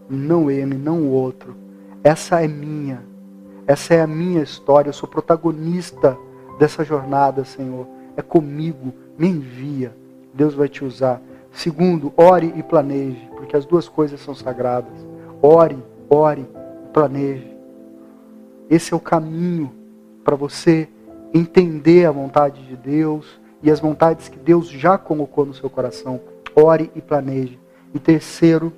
Não 0.09 0.49
ele, 0.49 0.75
não 0.75 1.01
o 1.01 1.11
outro. 1.11 1.55
Essa 2.03 2.41
é 2.41 2.47
minha. 2.47 3.03
Essa 3.65 3.93
é 3.93 4.01
a 4.01 4.07
minha 4.07 4.43
história. 4.43 4.89
Eu 4.89 4.93
sou 4.93 5.07
protagonista 5.07 6.17
dessa 6.59 6.83
jornada, 6.83 7.45
Senhor. 7.45 7.87
É 8.15 8.21
comigo. 8.21 8.93
Me 9.17 9.27
envia. 9.27 9.95
Deus 10.33 10.53
vai 10.53 10.67
te 10.67 10.83
usar. 10.83 11.21
Segundo, 11.51 12.11
ore 12.17 12.51
e 12.55 12.63
planeje, 12.63 13.29
porque 13.35 13.55
as 13.55 13.65
duas 13.65 13.87
coisas 13.87 14.19
são 14.19 14.33
sagradas. 14.33 14.93
Ore 15.41 15.77
ore, 16.13 16.45
planeje. 16.93 17.51
Esse 18.69 18.93
é 18.93 18.97
o 18.97 18.99
caminho 18.99 19.71
para 20.23 20.35
você 20.35 20.87
entender 21.33 22.05
a 22.05 22.11
vontade 22.11 22.63
de 22.65 22.75
Deus 22.75 23.39
e 23.61 23.71
as 23.71 23.79
vontades 23.79 24.29
que 24.29 24.37
Deus 24.37 24.67
já 24.69 24.97
colocou 24.97 25.45
no 25.45 25.53
seu 25.53 25.69
coração. 25.69 26.19
Ore 26.55 26.91
e 26.95 27.01
planeje. 27.01 27.59
E 27.93 27.99
terceiro, 27.99 28.71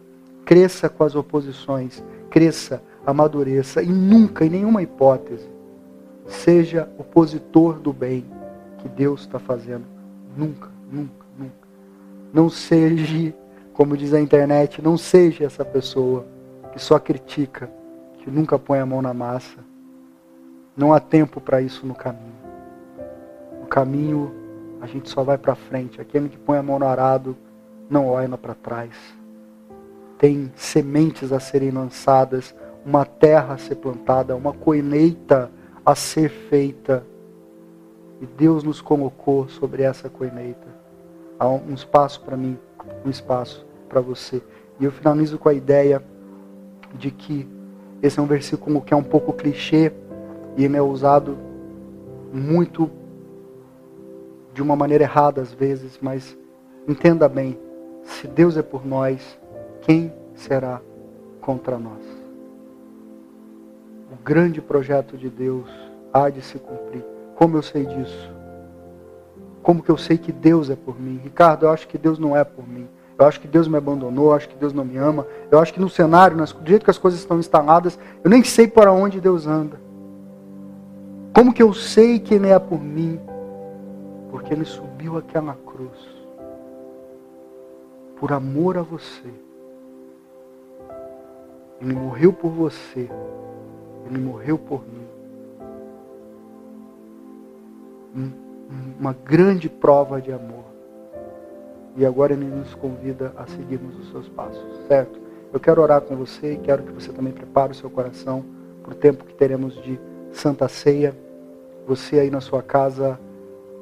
cresça 0.45 0.89
com 0.89 1.03
as 1.03 1.15
oposições, 1.15 2.03
cresça, 2.29 2.81
amadureça 3.05 3.81
e 3.81 3.87
nunca, 3.87 4.45
em 4.45 4.49
nenhuma 4.49 4.81
hipótese, 4.81 5.47
seja 6.25 6.89
opositor 6.97 7.79
do 7.79 7.93
bem 7.93 8.25
que 8.85 8.89
Deus 8.89 9.21
está 9.21 9.39
fazendo. 9.39 9.83
Nunca, 10.37 10.69
nunca, 10.91 11.25
nunca. 11.37 11.67
Não 12.31 12.49
seja, 12.49 13.33
como 13.73 13.97
diz 13.97 14.13
a 14.13 14.21
internet, 14.21 14.79
não 14.79 14.95
seja 14.95 15.43
essa 15.43 15.65
pessoa 15.65 16.23
que 16.71 16.79
só 16.79 16.99
critica, 16.99 17.67
que 18.19 18.29
nunca 18.29 18.59
põe 18.59 18.77
a 18.77 18.85
mão 18.85 19.01
na 19.01 19.11
massa. 19.11 19.57
Não 20.77 20.93
há 20.93 20.99
tempo 20.99 21.41
para 21.41 21.61
isso 21.61 21.87
no 21.87 21.95
caminho. 21.95 22.35
No 23.59 23.65
caminho, 23.65 24.31
a 24.79 24.85
gente 24.85 25.09
só 25.09 25.23
vai 25.23 25.37
para 25.37 25.55
frente. 25.55 25.99
Aquele 25.99 26.29
que 26.29 26.37
põe 26.37 26.59
a 26.59 26.63
mão 26.63 26.77
no 26.77 26.85
arado 26.85 27.35
não 27.89 28.07
olha 28.07 28.37
para 28.37 28.53
trás. 28.53 28.93
Tem 30.19 30.51
sementes 30.55 31.31
a 31.31 31.39
serem 31.39 31.71
lançadas, 31.71 32.53
uma 32.85 33.03
terra 33.03 33.55
a 33.55 33.57
ser 33.57 33.75
plantada, 33.77 34.35
uma 34.35 34.53
colheita 34.53 35.49
a 35.83 35.95
ser 35.95 36.29
feita. 36.29 37.03
E 38.25 38.27
Deus 38.27 38.63
nos 38.63 38.81
colocou 38.81 39.47
sobre 39.47 39.83
essa 39.83 40.09
colheita. 40.09 40.67
Há 41.37 41.47
um 41.47 41.75
espaço 41.75 42.19
para 42.21 42.35
mim, 42.35 42.57
um 43.05 43.09
espaço 43.11 43.63
para 43.87 44.01
você. 44.01 44.41
E 44.79 44.85
eu 44.85 44.91
finalizo 44.91 45.37
com 45.37 45.47
a 45.47 45.53
ideia 45.53 46.03
de 46.95 47.11
que 47.11 47.47
esse 48.01 48.19
é 48.19 48.23
um 48.23 48.25
versículo 48.25 48.81
que 48.81 48.95
é 48.95 48.97
um 48.97 49.03
pouco 49.03 49.31
clichê 49.31 49.93
e 50.57 50.65
ele 50.65 50.75
é 50.75 50.81
usado 50.81 51.37
muito 52.33 52.89
de 54.55 54.63
uma 54.63 54.75
maneira 54.75 55.03
errada 55.03 55.43
às 55.43 55.53
vezes, 55.53 55.99
mas 56.01 56.35
entenda 56.87 57.29
bem, 57.29 57.59
se 58.01 58.27
Deus 58.27 58.57
é 58.57 58.63
por 58.63 58.83
nós, 58.83 59.39
quem 59.81 60.11
será 60.33 60.81
contra 61.41 61.77
nós? 61.77 62.03
O 64.11 64.15
grande 64.23 64.61
projeto 64.61 65.15
de 65.15 65.29
Deus 65.29 65.69
há 66.11 66.27
de 66.27 66.41
se 66.41 66.57
cumprir. 66.57 67.14
Como 67.35 67.57
eu 67.57 67.61
sei 67.61 67.85
disso? 67.85 68.31
Como 69.61 69.81
que 69.81 69.89
eu 69.89 69.97
sei 69.97 70.17
que 70.17 70.31
Deus 70.31 70.69
é 70.69 70.75
por 70.75 70.99
mim? 70.99 71.19
Ricardo, 71.23 71.65
eu 71.65 71.71
acho 71.71 71.87
que 71.87 71.97
Deus 71.97 72.17
não 72.17 72.35
é 72.35 72.43
por 72.43 72.67
mim. 72.67 72.87
Eu 73.17 73.25
acho 73.25 73.39
que 73.39 73.47
Deus 73.47 73.67
me 73.67 73.77
abandonou, 73.77 74.27
eu 74.27 74.33
acho 74.33 74.49
que 74.49 74.55
Deus 74.55 74.73
não 74.73 74.83
me 74.83 74.97
ama. 74.97 75.25
Eu 75.49 75.59
acho 75.59 75.73
que 75.73 75.79
no 75.79 75.89
cenário, 75.89 76.37
do 76.37 76.67
jeito 76.67 76.83
que 76.83 76.91
as 76.91 76.97
coisas 76.97 77.19
estão 77.19 77.39
instaladas, 77.39 77.97
eu 78.23 78.29
nem 78.29 78.43
sei 78.43 78.67
para 78.67 78.91
onde 78.91 79.21
Deus 79.21 79.47
anda. 79.47 79.79
Como 81.33 81.53
que 81.53 81.63
eu 81.63 81.73
sei 81.73 82.19
que 82.19 82.33
Ele 82.33 82.49
é 82.49 82.59
por 82.59 82.79
mim? 82.79 83.19
Porque 84.29 84.53
Ele 84.53 84.65
subiu 84.65 85.17
aquela 85.17 85.57
cruz. 85.65 85.97
Por 88.17 88.31
amor 88.31 88.77
a 88.77 88.81
você. 88.81 89.33
Ele 91.81 91.93
morreu 91.93 92.31
por 92.31 92.49
você. 92.49 93.09
Ele 94.05 94.19
morreu 94.19 94.57
por 94.57 94.81
mim. 94.81 95.04
Uma 98.99 99.13
grande 99.13 99.69
prova 99.69 100.21
de 100.21 100.31
amor. 100.31 100.63
E 101.97 102.05
agora 102.05 102.33
Ele 102.33 102.45
nos 102.45 102.73
convida 102.73 103.33
a 103.37 103.45
seguirmos 103.45 103.97
os 103.99 104.11
seus 104.11 104.27
passos, 104.29 104.63
certo? 104.87 105.19
Eu 105.53 105.59
quero 105.59 105.81
orar 105.81 106.01
com 106.01 106.15
você 106.15 106.53
e 106.53 106.57
quero 106.57 106.83
que 106.83 106.91
você 106.91 107.11
também 107.11 107.31
prepare 107.31 107.71
o 107.71 107.75
seu 107.75 107.89
coração 107.89 108.43
para 108.83 108.93
o 108.93 108.95
tempo 108.95 109.23
que 109.23 109.33
teremos 109.33 109.75
de 109.83 109.99
Santa 110.31 110.67
Ceia. 110.67 111.15
Você 111.87 112.19
aí 112.19 112.29
na 112.29 112.41
sua 112.41 112.61
casa, 112.61 113.19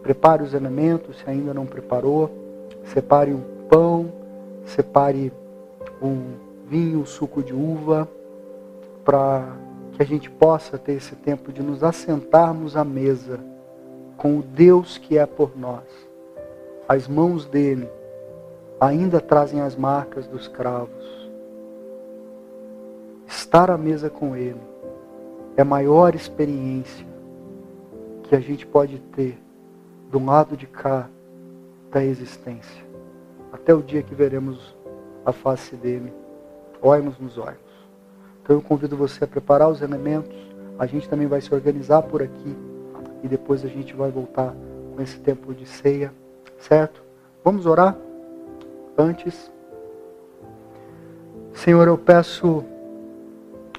prepare 0.01 0.43
os 0.43 0.53
elementos, 0.53 1.17
se 1.17 1.29
ainda 1.29 1.53
não 1.53 1.65
preparou. 1.65 2.29
Separe 2.85 3.33
um 3.33 3.41
pão, 3.69 4.11
separe 4.65 5.31
um 6.01 6.33
vinho, 6.69 6.99
um 6.99 7.05
suco 7.05 7.41
de 7.41 7.53
uva, 7.53 8.07
para 9.05 9.47
que 9.93 10.01
a 10.03 10.05
gente 10.05 10.29
possa 10.29 10.77
ter 10.77 10.93
esse 10.93 11.15
tempo 11.15 11.51
de 11.51 11.61
nos 11.61 11.83
assentarmos 11.83 12.75
à 12.75 12.83
mesa 12.83 13.39
com 14.17 14.39
o 14.39 14.41
Deus 14.41 14.97
que 14.97 15.17
é 15.17 15.25
por 15.25 15.57
nós. 15.57 15.83
As 16.87 17.07
mãos 17.07 17.45
dele 17.45 17.89
ainda 18.79 19.19
trazem 19.19 19.61
as 19.61 19.75
marcas 19.75 20.27
dos 20.27 20.47
cravos. 20.47 21.31
Estar 23.27 23.71
à 23.71 23.77
mesa 23.77 24.09
com 24.09 24.35
Ele 24.35 24.61
é 25.55 25.61
a 25.61 25.65
maior 25.65 26.15
experiência 26.15 27.05
que 28.23 28.35
a 28.35 28.39
gente 28.39 28.65
pode 28.65 28.99
ter 29.15 29.37
do 30.11 30.23
lado 30.23 30.57
de 30.57 30.67
cá 30.67 31.09
da 31.91 32.03
existência. 32.03 32.83
Até 33.51 33.73
o 33.73 33.81
dia 33.81 34.03
que 34.03 34.15
veremos 34.15 34.75
a 35.25 35.31
face 35.31 35.75
dele, 35.75 36.13
olhos 36.81 37.17
nos 37.19 37.37
olhos. 37.37 37.59
Então 38.41 38.55
eu 38.55 38.61
convido 38.61 38.97
você 38.97 39.23
a 39.23 39.27
preparar 39.27 39.69
os 39.69 39.81
elementos. 39.81 40.35
A 40.77 40.85
gente 40.85 41.07
também 41.07 41.27
vai 41.27 41.39
se 41.39 41.53
organizar 41.53 42.01
por 42.01 42.21
aqui 42.21 42.72
e 43.23 43.27
depois 43.27 43.65
a 43.65 43.69
gente 43.69 43.95
vai 43.95 44.11
voltar 44.11 44.53
com 44.95 45.01
esse 45.01 45.17
tempo 45.19 45.53
de 45.53 45.65
ceia, 45.65 46.13
certo? 46.59 47.01
Vamos 47.43 47.65
orar? 47.65 47.97
antes. 48.97 49.51
Senhor, 51.53 51.87
eu 51.87 51.97
peço 51.97 52.63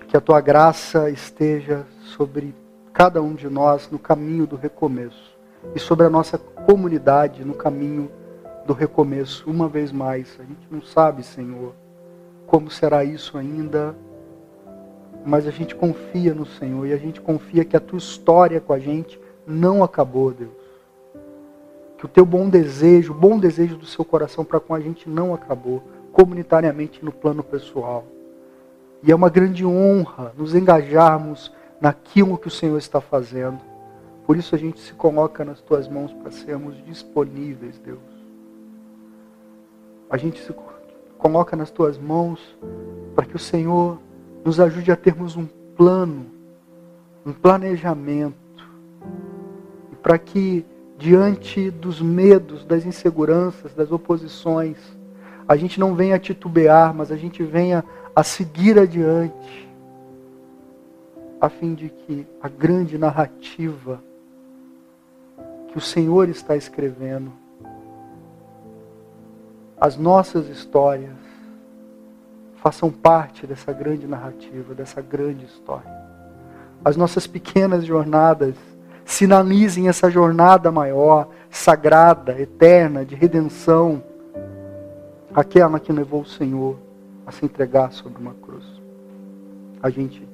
que 0.08 0.16
a 0.16 0.20
tua 0.20 0.40
graça 0.40 1.10
esteja 1.10 1.84
sobre 2.00 2.54
cada 2.92 3.20
um 3.20 3.34
de 3.34 3.48
nós 3.48 3.90
no 3.90 3.98
caminho 3.98 4.46
do 4.46 4.56
recomeço 4.56 5.36
e 5.74 5.78
sobre 5.78 6.06
a 6.06 6.10
nossa 6.10 6.38
comunidade 6.38 7.44
no 7.44 7.54
caminho 7.54 8.10
do 8.66 8.72
recomeço. 8.72 9.48
Uma 9.50 9.68
vez 9.68 9.90
mais, 9.90 10.36
a 10.38 10.44
gente 10.44 10.66
não 10.70 10.82
sabe, 10.82 11.22
Senhor, 11.22 11.74
como 12.46 12.70
será 12.70 13.04
isso 13.04 13.36
ainda, 13.36 13.94
mas 15.24 15.46
a 15.46 15.50
gente 15.50 15.74
confia 15.74 16.34
no 16.34 16.46
Senhor 16.46 16.86
e 16.86 16.92
a 16.92 16.96
gente 16.96 17.20
confia 17.20 17.64
que 17.64 17.76
a 17.76 17.80
tua 17.80 17.98
história 17.98 18.60
com 18.60 18.72
a 18.72 18.78
gente 18.78 19.18
não 19.46 19.82
acabou, 19.82 20.32
Deus 20.32 20.64
que 22.04 22.06
o 22.06 22.08
teu 22.08 22.26
bom 22.26 22.50
desejo, 22.50 23.12
o 23.12 23.16
bom 23.16 23.38
desejo 23.38 23.78
do 23.78 23.86
seu 23.86 24.04
coração 24.04 24.44
para 24.44 24.60
com 24.60 24.74
a 24.74 24.80
gente 24.80 25.08
não 25.08 25.32
acabou, 25.32 25.82
comunitariamente 26.12 27.02
no 27.02 27.10
plano 27.10 27.42
pessoal. 27.42 28.04
E 29.02 29.10
é 29.10 29.14
uma 29.14 29.30
grande 29.30 29.64
honra 29.64 30.30
nos 30.36 30.54
engajarmos 30.54 31.50
naquilo 31.80 32.36
que 32.36 32.46
o 32.46 32.50
Senhor 32.50 32.76
está 32.76 33.00
fazendo. 33.00 33.58
Por 34.26 34.36
isso 34.36 34.54
a 34.54 34.58
gente 34.58 34.80
se 34.80 34.92
coloca 34.92 35.46
nas 35.46 35.62
tuas 35.62 35.88
mãos 35.88 36.12
para 36.12 36.30
sermos 36.30 36.76
disponíveis, 36.84 37.78
Deus. 37.78 37.98
A 40.10 40.18
gente 40.18 40.42
se 40.42 40.54
coloca 41.16 41.56
nas 41.56 41.70
tuas 41.70 41.96
mãos 41.96 42.38
para 43.14 43.24
que 43.24 43.36
o 43.36 43.38
Senhor 43.38 43.98
nos 44.44 44.60
ajude 44.60 44.92
a 44.92 44.96
termos 44.96 45.36
um 45.36 45.46
plano, 45.74 46.26
um 47.24 47.32
planejamento, 47.32 48.43
para 50.04 50.18
que 50.18 50.66
diante 50.98 51.70
dos 51.70 51.98
medos, 51.98 52.62
das 52.62 52.84
inseguranças, 52.84 53.72
das 53.72 53.90
oposições. 53.90 54.76
A 55.48 55.56
gente 55.56 55.80
não 55.80 55.94
venha 55.94 56.18
titubear, 56.18 56.92
mas 56.92 57.10
a 57.10 57.16
gente 57.16 57.42
venha 57.42 57.82
a 58.14 58.22
seguir 58.22 58.78
adiante, 58.78 59.66
a 61.40 61.48
fim 61.48 61.74
de 61.74 61.88
que 61.88 62.26
a 62.42 62.50
grande 62.50 62.98
narrativa 62.98 63.98
que 65.68 65.78
o 65.78 65.80
Senhor 65.80 66.28
está 66.28 66.54
escrevendo, 66.54 67.32
as 69.80 69.96
nossas 69.96 70.48
histórias, 70.48 71.16
façam 72.56 72.90
parte 72.90 73.46
dessa 73.46 73.72
grande 73.72 74.06
narrativa, 74.06 74.74
dessa 74.74 75.00
grande 75.00 75.46
história. 75.46 76.04
As 76.84 76.94
nossas 76.94 77.26
pequenas 77.26 77.86
jornadas 77.86 78.54
sinalizem 79.04 79.88
essa 79.88 80.10
jornada 80.10 80.70
maior, 80.70 81.28
sagrada, 81.50 82.40
eterna, 82.40 83.04
de 83.04 83.14
redenção, 83.14 84.02
aquela 85.34 85.78
que 85.78 85.92
levou 85.92 86.22
o 86.22 86.26
Senhor 86.26 86.76
a 87.26 87.32
se 87.32 87.44
entregar 87.44 87.92
sobre 87.92 88.20
uma 88.20 88.34
cruz. 88.34 88.64
A 89.82 89.90
gente 89.90 90.26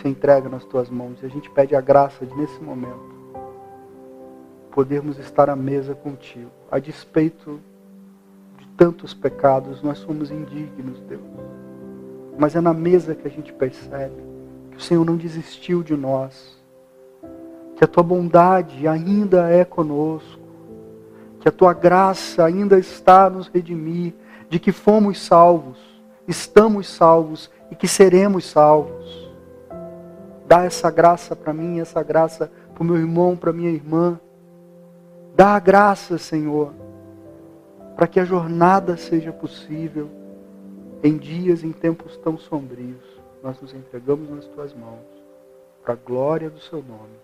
se 0.00 0.08
entrega 0.08 0.48
nas 0.48 0.64
tuas 0.64 0.88
mãos 0.88 1.22
e 1.22 1.26
a 1.26 1.28
gente 1.28 1.50
pede 1.50 1.74
a 1.74 1.80
graça 1.80 2.24
de, 2.24 2.34
nesse 2.36 2.60
momento, 2.60 3.14
podermos 4.70 5.18
estar 5.18 5.48
à 5.48 5.56
mesa 5.56 5.94
contigo. 5.94 6.50
A 6.70 6.78
despeito 6.78 7.60
de 8.58 8.66
tantos 8.76 9.14
pecados, 9.14 9.82
nós 9.82 9.98
somos 9.98 10.30
indignos, 10.30 11.00
Deus. 11.00 11.22
Mas 12.36 12.56
é 12.56 12.60
na 12.60 12.74
mesa 12.74 13.14
que 13.14 13.26
a 13.26 13.30
gente 13.30 13.52
percebe 13.52 14.22
que 14.70 14.78
o 14.78 14.80
Senhor 14.80 15.04
não 15.04 15.16
desistiu 15.16 15.82
de 15.82 15.96
nós 15.96 16.63
que 17.76 17.84
a 17.84 17.88
tua 17.88 18.02
bondade 18.02 18.86
ainda 18.86 19.48
é 19.48 19.64
conosco, 19.64 20.40
que 21.40 21.48
a 21.48 21.52
tua 21.52 21.72
graça 21.72 22.44
ainda 22.44 22.78
está 22.78 23.28
nos 23.28 23.48
redimir, 23.48 24.14
de 24.48 24.58
que 24.58 24.72
fomos 24.72 25.20
salvos, 25.20 25.78
estamos 26.26 26.88
salvos 26.88 27.50
e 27.70 27.74
que 27.74 27.88
seremos 27.88 28.46
salvos. 28.46 29.32
Dá 30.46 30.64
essa 30.64 30.90
graça 30.90 31.34
para 31.34 31.52
mim, 31.52 31.80
essa 31.80 32.02
graça 32.02 32.50
para 32.72 32.82
o 32.82 32.86
meu 32.86 32.96
irmão, 32.96 33.36
para 33.36 33.52
minha 33.52 33.70
irmã. 33.70 34.18
Dá 35.34 35.56
a 35.56 35.58
graça, 35.58 36.18
Senhor, 36.18 36.72
para 37.96 38.06
que 38.06 38.20
a 38.20 38.24
jornada 38.24 38.96
seja 38.96 39.32
possível 39.32 40.08
em 41.02 41.18
dias, 41.18 41.62
em 41.62 41.72
tempos 41.72 42.16
tão 42.16 42.38
sombrios, 42.38 43.04
nós 43.42 43.60
nos 43.60 43.74
entregamos 43.74 44.30
nas 44.30 44.46
tuas 44.46 44.72
mãos, 44.72 45.04
para 45.82 45.92
a 45.92 45.96
glória 45.96 46.48
do 46.48 46.60
seu 46.60 46.78
nome. 46.78 47.23